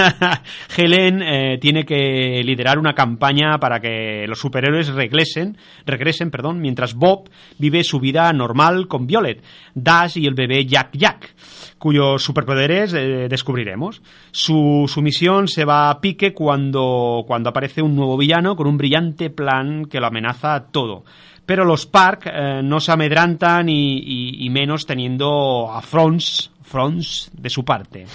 Helen 0.77 1.21
eh, 1.21 1.57
tiene 1.59 1.83
que 1.83 2.41
liderar 2.43 2.77
una 2.77 2.93
campaña 2.93 3.57
para 3.59 3.79
que 3.79 4.25
los 4.27 4.39
superhéroes 4.39 4.89
regresen, 4.89 5.57
regresen 5.85 6.31
perdón, 6.31 6.61
mientras 6.61 6.93
Bob 6.93 7.29
vive 7.57 7.83
su 7.83 7.99
vida 7.99 8.31
normal 8.33 8.87
con 8.87 9.07
Violet, 9.07 9.43
Dash 9.73 10.17
y 10.17 10.27
el 10.27 10.35
bebé 10.35 10.65
Jack 10.65 10.91
Jack, 10.93 11.33
cuyos 11.79 12.23
superpoderes 12.23 12.93
eh, 12.93 13.27
descubriremos. 13.27 14.01
Su, 14.31 14.85
su 14.87 15.01
misión 15.01 15.47
se 15.47 15.65
va 15.65 15.89
a 15.89 15.99
pique 15.99 16.33
cuando, 16.33 17.23
cuando 17.27 17.49
aparece 17.49 17.81
un 17.81 17.95
nuevo 17.95 18.17
villano 18.17 18.55
con 18.55 18.67
un 18.67 18.77
brillante 18.77 19.29
plan 19.29 19.85
que 19.85 19.99
lo 19.99 20.07
amenaza 20.07 20.67
todo. 20.71 21.03
Pero 21.45 21.65
los 21.65 21.85
Park 21.85 22.27
eh, 22.33 22.61
no 22.63 22.79
se 22.79 22.91
amedrantan 22.91 23.67
y, 23.69 23.97
y- 23.97 24.45
y 24.45 24.49
menos 24.49 24.85
teniendo 24.85 25.69
a 25.71 25.81
Franz, 25.81 26.49
Franz 26.61 27.29
de 27.33 27.49
su 27.49 27.65
parte. 27.65 28.05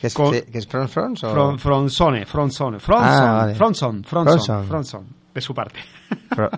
¿Qué 0.00 0.06
es, 0.06 0.14
con- 0.14 0.30
qué- 0.32 0.44
es 0.52 0.66
Front 0.66 0.88
Front? 0.90 1.24
o- 1.24 1.32
Fron- 1.34 1.58
Fronzone, 1.58 2.26
Fronzone, 2.26 2.78
Ah, 3.04 3.32
vale. 3.38 3.54
De 5.34 5.40
su 5.40 5.52
parte. 5.52 5.80
Fro- 6.30 6.48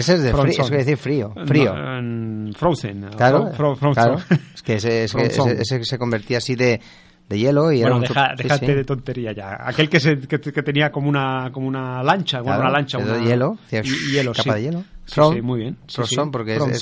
ese 0.00 0.14
es 0.14 0.22
de 0.22 0.34
frío, 0.34 0.62
quiere 0.64 0.76
decir 0.84 0.96
frío. 0.98 1.32
Frío. 1.46 1.74
No, 1.74 2.52
Frozen. 2.52 3.06
Claro, 3.16 3.50
Fro- 3.56 3.74
Fro- 3.78 3.94
claro. 3.94 4.18
Fronzone. 4.18 4.40
Es 4.54 4.62
que 4.62 4.74
ese, 4.74 5.04
es 5.04 5.14
que 5.14 5.22
ese- 5.22 5.34
Fronzone. 5.36 5.62
ese 5.62 5.84
se 5.84 5.98
convertía 5.98 6.36
así 6.38 6.54
de, 6.54 6.78
de 7.26 7.38
hielo 7.38 7.72
y 7.72 7.80
era 7.80 7.90
Bueno, 7.92 8.02
deja- 8.06 8.34
sí, 8.36 8.66
sí. 8.66 8.66
de 8.66 8.84
tontería 8.84 9.32
ya. 9.32 9.56
Aquel 9.66 9.88
que, 9.88 9.98
se, 10.00 10.18
que, 10.18 10.38
que 10.40 10.62
tenía 10.62 10.90
como 10.92 11.08
una, 11.08 11.50
como 11.52 11.66
una 11.68 12.02
lancha, 12.02 12.40
bueno, 12.40 12.56
Claro, 12.58 12.62
una 12.68 12.70
lancha, 12.78 12.98
de 12.98 13.04
una... 13.04 13.24
hielo, 13.24 13.56
y- 13.70 14.12
hielo, 14.12 14.32
capa 14.32 14.42
sí. 14.42 14.50
de 14.50 14.62
hielo. 14.62 14.84
Sí, 15.30 15.36
sí, 15.36 15.42
muy 15.42 15.60
bien. 15.60 15.76
Sí, 16.06 16.14
porque 16.30 16.52
es- 16.52 16.58
es- 16.72 16.80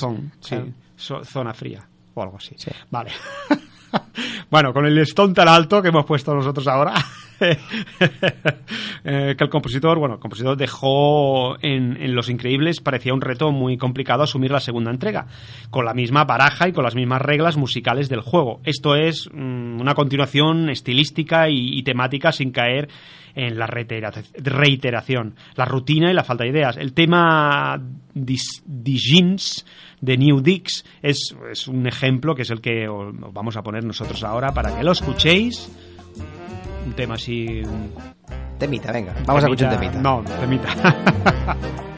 claro. 0.49 0.67
So- 0.95 1.23
zona 1.23 1.53
fría 1.53 1.87
o 2.13 2.21
algo 2.23 2.37
así. 2.37 2.55
Vale. 2.91 3.11
bueno, 4.49 4.73
con 4.73 4.85
el 4.85 4.95
listón 4.95 5.33
tan 5.33 5.47
alto 5.47 5.81
que 5.81 5.89
hemos 5.89 6.05
puesto 6.05 6.33
nosotros 6.33 6.67
ahora, 6.67 6.93
eh, 9.03 9.35
que 9.37 9.43
el 9.43 9.49
compositor, 9.49 9.99
bueno, 9.99 10.19
compositor 10.19 10.57
dejó 10.57 11.55
en, 11.61 11.97
en 12.01 12.15
Los 12.15 12.29
Increíbles, 12.29 12.81
parecía 12.81 13.13
un 13.13 13.21
reto 13.21 13.51
muy 13.51 13.77
complicado 13.77 14.23
asumir 14.23 14.51
la 14.51 14.59
segunda 14.59 14.91
entrega, 14.91 15.27
con 15.69 15.85
la 15.85 15.93
misma 15.93 16.25
baraja 16.25 16.67
y 16.67 16.73
con 16.73 16.83
las 16.83 16.95
mismas 16.95 17.21
reglas 17.21 17.57
musicales 17.57 18.09
del 18.09 18.21
juego. 18.21 18.59
Esto 18.63 18.95
es 18.95 19.29
mm, 19.31 19.79
una 19.79 19.93
continuación 19.93 20.69
estilística 20.69 21.49
y, 21.49 21.81
temática 21.83 22.31
sin 22.31 22.51
caer 22.51 22.89
en 23.35 23.57
la 23.57 23.67
reitera- 23.67 24.11
reiteración, 24.33 25.35
la 25.55 25.65
rutina 25.65 26.09
y 26.09 26.13
la 26.13 26.23
falta 26.23 26.43
de 26.43 26.49
ideas. 26.49 26.75
El 26.77 26.93
tema 26.93 27.79
Dijins 28.13 29.65
de 30.01 30.17
New 30.17 30.41
Dix 30.41 30.83
es, 31.01 31.35
es 31.51 31.67
un 31.67 31.87
ejemplo 31.87 32.35
que 32.35 32.41
es 32.41 32.49
el 32.49 32.61
que 32.61 32.87
os 32.87 33.13
vamos 33.31 33.55
a 33.55 33.63
poner 33.63 33.83
nosotros 33.83 34.23
ahora 34.23 34.53
para 34.53 34.75
que 34.75 34.83
lo 34.83 34.91
escuchéis. 34.91 35.71
Un 36.87 36.93
tema 36.93 37.15
así. 37.15 37.61
un 37.65 37.91
Temita, 38.57 38.91
venga. 38.91 39.13
Vamos 39.25 39.43
a 39.43 39.47
escuchar 39.47 39.73
un 39.73 39.79
temita. 39.79 40.01
No, 40.01 40.23
temita. 40.39 40.67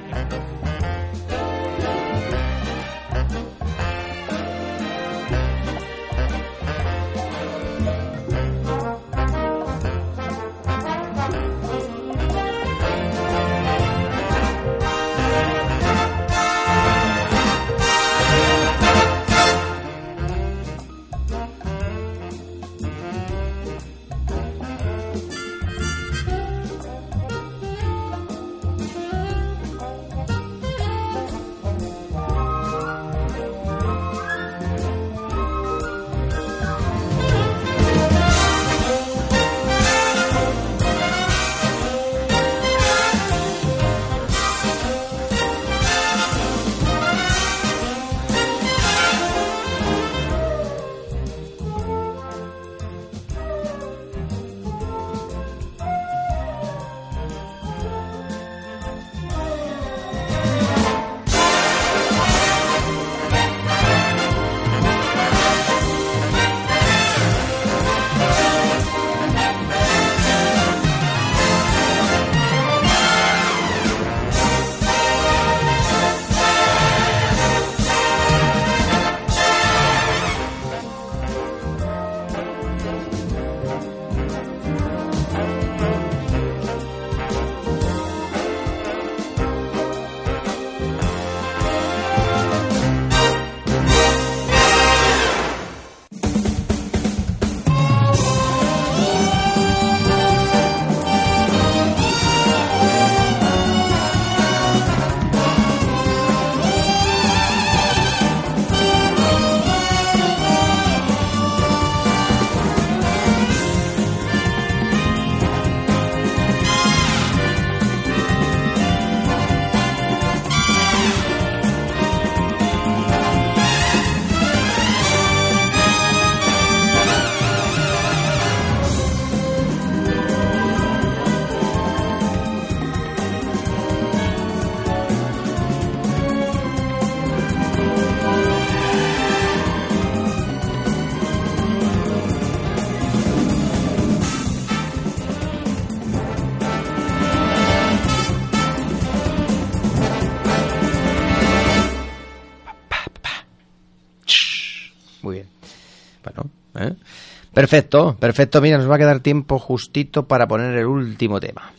Perfecto, 157.70 158.18
perfecto. 158.20 158.62
Mira, 158.62 158.80
nos 158.80 158.90
va 158.90 158.96
a 158.96 158.98
quedar 158.98 159.20
tiempo 159.20 159.60
justito 159.60 160.28
para 160.28 160.48
poner 160.48 160.76
el 160.76 160.88
último 160.88 161.40
tema. 161.40 161.72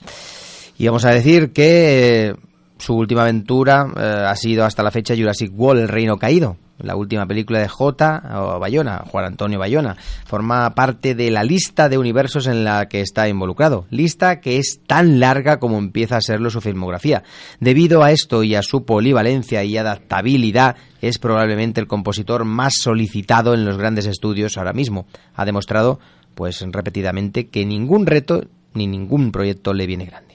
Y 0.78 0.86
vamos 0.86 1.04
a 1.04 1.10
decir 1.10 1.52
que, 1.52 2.36
su 2.80 2.94
última 2.94 3.22
aventura 3.22 3.86
eh, 3.96 4.24
ha 4.26 4.34
sido 4.36 4.64
hasta 4.64 4.82
la 4.82 4.90
fecha 4.90 5.14
Jurassic 5.16 5.52
World, 5.54 5.82
El 5.82 5.88
Reino 5.88 6.16
Caído, 6.16 6.56
la 6.78 6.96
última 6.96 7.26
película 7.26 7.58
de 7.58 7.68
J. 7.68 8.58
Bayona, 8.58 9.04
Juan 9.06 9.26
Antonio 9.26 9.58
Bayona. 9.58 9.96
Forma 10.24 10.74
parte 10.74 11.14
de 11.14 11.30
la 11.30 11.44
lista 11.44 11.88
de 11.88 11.98
universos 11.98 12.46
en 12.46 12.64
la 12.64 12.88
que 12.88 13.00
está 13.00 13.28
involucrado. 13.28 13.86
Lista 13.90 14.40
que 14.40 14.58
es 14.58 14.80
tan 14.86 15.20
larga 15.20 15.58
como 15.58 15.78
empieza 15.78 16.16
a 16.16 16.22
serlo 16.22 16.50
su 16.50 16.60
filmografía. 16.60 17.22
Debido 17.60 18.02
a 18.02 18.12
esto 18.12 18.42
y 18.42 18.54
a 18.54 18.62
su 18.62 18.84
polivalencia 18.84 19.62
y 19.64 19.76
adaptabilidad, 19.76 20.76
es 21.00 21.18
probablemente 21.18 21.80
el 21.80 21.86
compositor 21.86 22.44
más 22.44 22.74
solicitado 22.80 23.54
en 23.54 23.64
los 23.64 23.76
grandes 23.76 24.06
estudios 24.06 24.56
ahora 24.56 24.72
mismo. 24.72 25.06
Ha 25.34 25.44
demostrado, 25.44 26.00
pues 26.34 26.64
repetidamente, 26.66 27.48
que 27.48 27.64
ningún 27.66 28.06
reto 28.06 28.44
ni 28.72 28.86
ningún 28.86 29.32
proyecto 29.32 29.74
le 29.74 29.86
viene 29.86 30.06
grande. 30.06 30.29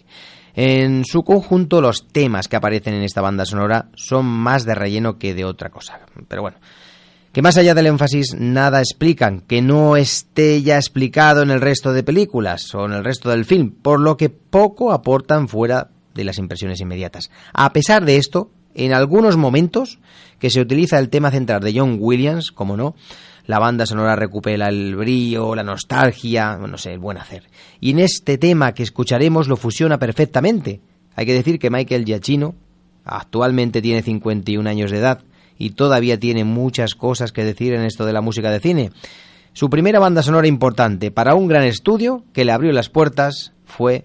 En 0.56 1.04
su 1.04 1.24
conjunto, 1.24 1.82
los 1.82 2.08
temas 2.08 2.48
que 2.48 2.56
aparecen 2.56 2.94
en 2.94 3.04
esta 3.04 3.22
banda 3.22 3.46
sonora 3.46 3.90
son 3.96 4.26
más 4.26 4.66
de 4.66 4.74
relleno 4.74 5.18
que 5.18 5.34
de 5.34 5.44
otra 5.44 5.70
cosa. 5.70 6.00
Pero 6.30 6.42
bueno, 6.42 6.58
que 7.34 7.42
más 7.42 7.58
allá 7.58 7.76
del 7.76 7.88
énfasis, 7.88 8.34
nada 8.40 8.80
explican, 8.80 9.42
que 9.42 9.62
no 9.62 9.98
esté 9.98 10.62
ya 10.62 10.78
explicado 10.78 11.44
en 11.44 11.52
el 11.52 11.60
resto 11.60 11.92
de 11.92 12.04
películas 12.04 12.74
o 12.74 12.86
en 12.86 12.94
el 12.94 13.04
resto 13.04 13.30
del 13.30 13.44
film, 13.44 13.72
por 13.72 14.00
lo 14.00 14.16
que 14.16 14.30
poco 14.30 14.94
aportan 14.94 15.50
fuera 15.50 15.90
de 16.14 16.24
las 16.24 16.38
impresiones 16.38 16.80
inmediatas. 16.80 17.30
A 17.52 17.74
pesar 17.74 18.06
de 18.06 18.16
esto, 18.16 18.50
en 18.74 18.94
algunos 18.94 19.36
momentos 19.36 20.00
que 20.40 20.50
se 20.50 20.62
utiliza 20.62 20.98
el 21.00 21.10
tema 21.10 21.32
central 21.32 21.60
de 21.60 21.78
John 21.78 21.98
Williams, 22.00 22.54
como 22.54 22.78
no, 22.78 22.96
la 23.48 23.60
banda 23.60 23.86
sonora 23.86 24.16
recupera 24.16 24.70
el 24.70 24.96
brillo, 24.96 25.56
la 25.56 25.64
nostalgia, 25.64 26.58
no 26.58 26.78
sé, 26.78 26.94
el 26.94 27.00
buen 27.00 27.18
hacer. 27.18 27.44
Y 27.80 27.92
en 27.92 28.00
este 28.00 28.38
tema 28.38 28.74
que 28.74 28.84
escucharemos 28.84 29.48
lo 29.48 29.56
fusiona 29.56 30.00
perfectamente. 30.00 30.82
Hay 31.16 31.26
que 31.26 31.34
decir 31.34 31.60
que 31.60 31.70
Michael 31.70 32.06
Giacchino 32.06 32.56
actualmente 33.04 33.82
tiene 33.82 34.02
51 34.02 34.68
años 34.70 34.92
de 34.92 34.98
edad 34.98 35.22
y 35.58 35.72
todavía 35.72 36.20
tiene 36.20 36.44
muchas 36.44 36.96
cosas 36.96 37.32
que 37.32 37.44
decir 37.44 37.74
en 37.74 37.84
esto 37.84 38.06
de 38.06 38.14
la 38.14 38.22
música 38.22 38.50
de 38.52 38.60
cine. 38.60 38.92
Su 39.54 39.70
primera 39.70 40.00
banda 40.00 40.22
sonora 40.22 40.48
importante 40.48 41.12
para 41.12 41.36
un 41.36 41.48
gran 41.48 41.64
estudio 41.64 42.24
que 42.34 42.44
le 42.44 42.52
abrió 42.52 42.74
las 42.74 42.90
puertas 42.90 43.54
fue, 43.66 44.04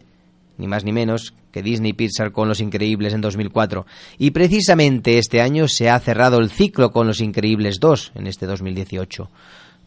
ni 0.61 0.69
más 0.69 0.85
ni 0.85 0.93
menos, 0.93 1.35
que 1.51 1.63
Disney 1.63 1.95
Pixar 1.95 2.33
con 2.33 2.49
Los 2.49 2.61
Increíbles 2.61 3.15
en 3.15 3.23
2004. 3.23 3.87
Y 4.19 4.31
precisamente 4.31 5.19
este 5.19 5.41
año 5.41 5.67
se 5.67 5.89
ha 5.89 5.99
cerrado 5.99 6.39
el 6.39 6.51
ciclo 6.51 6.93
con 6.93 7.07
Los 7.07 7.21
Increíbles 7.21 7.81
2 7.81 8.13
en 8.15 8.27
este 8.27 8.47
2018. 8.47 9.31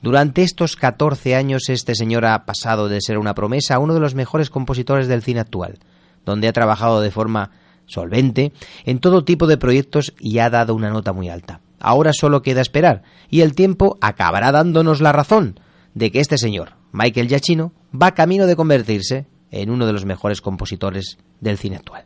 Durante 0.01 0.41
estos 0.41 0.76
14 0.76 1.36
años 1.36 1.69
este 1.69 1.95
señor 1.95 2.26
ha 2.26 2.43
pasado 2.45 2.89
de 2.89 2.99
ser 2.99 3.17
una 3.17 3.36
promesa 3.36 3.76
a 3.76 3.80
uno 3.80 3.93
de 3.93 4.01
los 4.01 4.15
mejores 4.15 4.49
compositores 4.49 5.07
del 5.07 5.21
cine 5.21 5.39
actual, 5.39 5.80
donde 6.26 6.47
ha 6.47 6.53
trabajado 6.53 6.99
de 6.99 7.11
forma 7.11 7.51
solvente 7.86 8.51
en 8.84 8.99
todo 8.99 9.24
tipo 9.24 9.47
de 9.47 9.57
proyectos 9.57 10.13
y 10.19 10.39
ha 10.39 10.49
dado 10.49 10.76
una 10.76 10.89
nota 10.89 11.13
muy 11.13 11.30
alta. 11.30 11.61
Ahora 11.80 12.11
solo 12.13 12.41
queda 12.41 12.61
esperar 12.61 13.03
y 13.30 13.41
el 13.41 13.55
tiempo 13.55 13.97
acabará 14.01 14.51
dándonos 14.51 14.99
la 15.01 15.11
razón 15.11 15.59
de 15.93 16.11
que 16.11 16.19
este 16.19 16.38
señor, 16.38 16.74
Michael 16.91 17.28
Giacchino, 17.28 17.71
va 17.93 18.13
camino 18.13 18.45
de 18.47 18.55
convertirse 18.55 19.28
en 19.54 19.70
uno 19.70 19.86
de 19.86 19.93
los 19.93 20.06
mejores 20.06 20.41
compositores 20.41 21.18
del 21.39 21.58
cine 21.58 21.78
actual. 21.78 22.06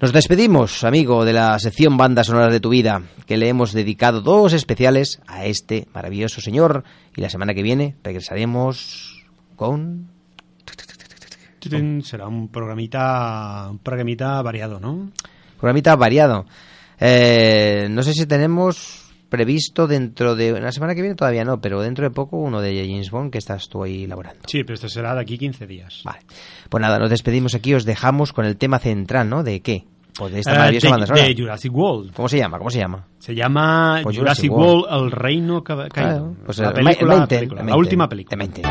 Nos 0.00 0.12
despedimos, 0.12 0.84
amigo, 0.84 1.24
de 1.24 1.32
la 1.32 1.58
sección 1.58 1.96
Bandas 1.96 2.28
Sonoras 2.28 2.52
de 2.52 2.60
tu 2.60 2.68
Vida, 2.68 3.02
que 3.26 3.36
le 3.36 3.48
hemos 3.48 3.72
dedicado 3.72 4.20
dos 4.20 4.52
especiales 4.52 5.20
a 5.26 5.44
este 5.44 5.88
maravilloso 5.92 6.40
señor. 6.40 6.84
Y 7.16 7.20
la 7.20 7.30
semana 7.30 7.52
que 7.52 7.64
viene 7.64 7.96
regresaremos 8.04 9.26
con. 9.56 10.08
Será 12.04 12.28
un 12.28 12.48
programita, 12.48 13.66
un 13.70 13.78
programita 13.78 14.40
variado, 14.40 14.78
¿no? 14.78 15.10
Programita 15.58 15.96
variado. 15.96 16.46
Eh, 17.00 17.88
no 17.90 18.04
sé 18.04 18.12
si 18.14 18.26
tenemos 18.26 19.07
previsto 19.28 19.86
dentro 19.86 20.34
de 20.34 20.58
la 20.60 20.72
semana 20.72 20.94
que 20.94 21.02
viene 21.02 21.14
todavía 21.16 21.44
no, 21.44 21.60
pero 21.60 21.80
dentro 21.82 22.04
de 22.04 22.10
poco 22.10 22.36
uno 22.38 22.60
de 22.60 22.86
James 22.88 23.10
Bond 23.10 23.30
que 23.30 23.38
estás 23.38 23.68
tú 23.68 23.82
ahí 23.82 24.04
elaborando. 24.04 24.40
Sí, 24.46 24.62
pero 24.64 24.74
esto 24.74 24.88
será 24.88 25.14
de 25.14 25.20
aquí 25.20 25.36
15 25.38 25.66
días. 25.66 26.00
Vale. 26.04 26.20
Pues 26.68 26.80
nada, 26.80 26.98
nos 26.98 27.10
despedimos 27.10 27.54
aquí, 27.54 27.74
os 27.74 27.84
dejamos 27.84 28.32
con 28.32 28.44
el 28.46 28.56
tema 28.56 28.78
central, 28.78 29.28
¿no? 29.28 29.42
¿De 29.42 29.60
qué? 29.60 29.84
Pues 30.16 30.32
de 30.32 30.40
esta 30.40 30.52
Eh, 30.52 30.58
maravillosa 30.58 30.86
de, 30.86 30.90
banda 30.90 31.06
sonora. 31.06 31.26
de 31.28 31.34
Jurassic 31.36 31.72
World. 31.74 32.12
¿Cómo 32.12 32.28
se 32.28 32.38
llama? 32.38 32.58
¿Cómo 32.58 32.70
se 32.70 32.78
llama? 32.78 33.06
Se 33.18 33.34
llama 33.34 34.00
Pues 34.02 34.16
Jurassic, 34.18 34.50
Jurassic 34.50 34.52
World, 34.52 34.84
World. 34.90 35.04
el 35.04 35.10
reino 35.12 35.62
ca- 35.62 35.76
caído. 35.76 35.90
Claro, 35.90 36.36
pues 36.44 36.58
la 36.58 36.68
el 36.68 36.74
película, 36.74 37.16
Mainten, 37.16 37.38
película, 37.38 37.62
la 37.62 37.76
última 37.76 38.08
película. 38.08 38.36
Mainten. 38.36 38.64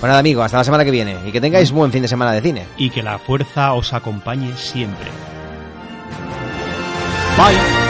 Pues 0.00 0.08
nada, 0.08 0.18
amigo, 0.18 0.42
hasta 0.42 0.56
la 0.56 0.64
semana 0.64 0.84
que 0.84 0.90
viene 0.90 1.14
y 1.26 1.30
que 1.30 1.40
tengáis 1.42 1.70
buen 1.70 1.92
fin 1.92 2.00
de 2.02 2.08
semana 2.08 2.32
de 2.32 2.40
cine. 2.40 2.64
Y 2.78 2.88
que 2.90 3.02
la 3.02 3.18
fuerza 3.18 3.74
os 3.74 3.92
acompañe 3.92 4.50
siempre. 4.56 5.10
Bye. 7.36 7.89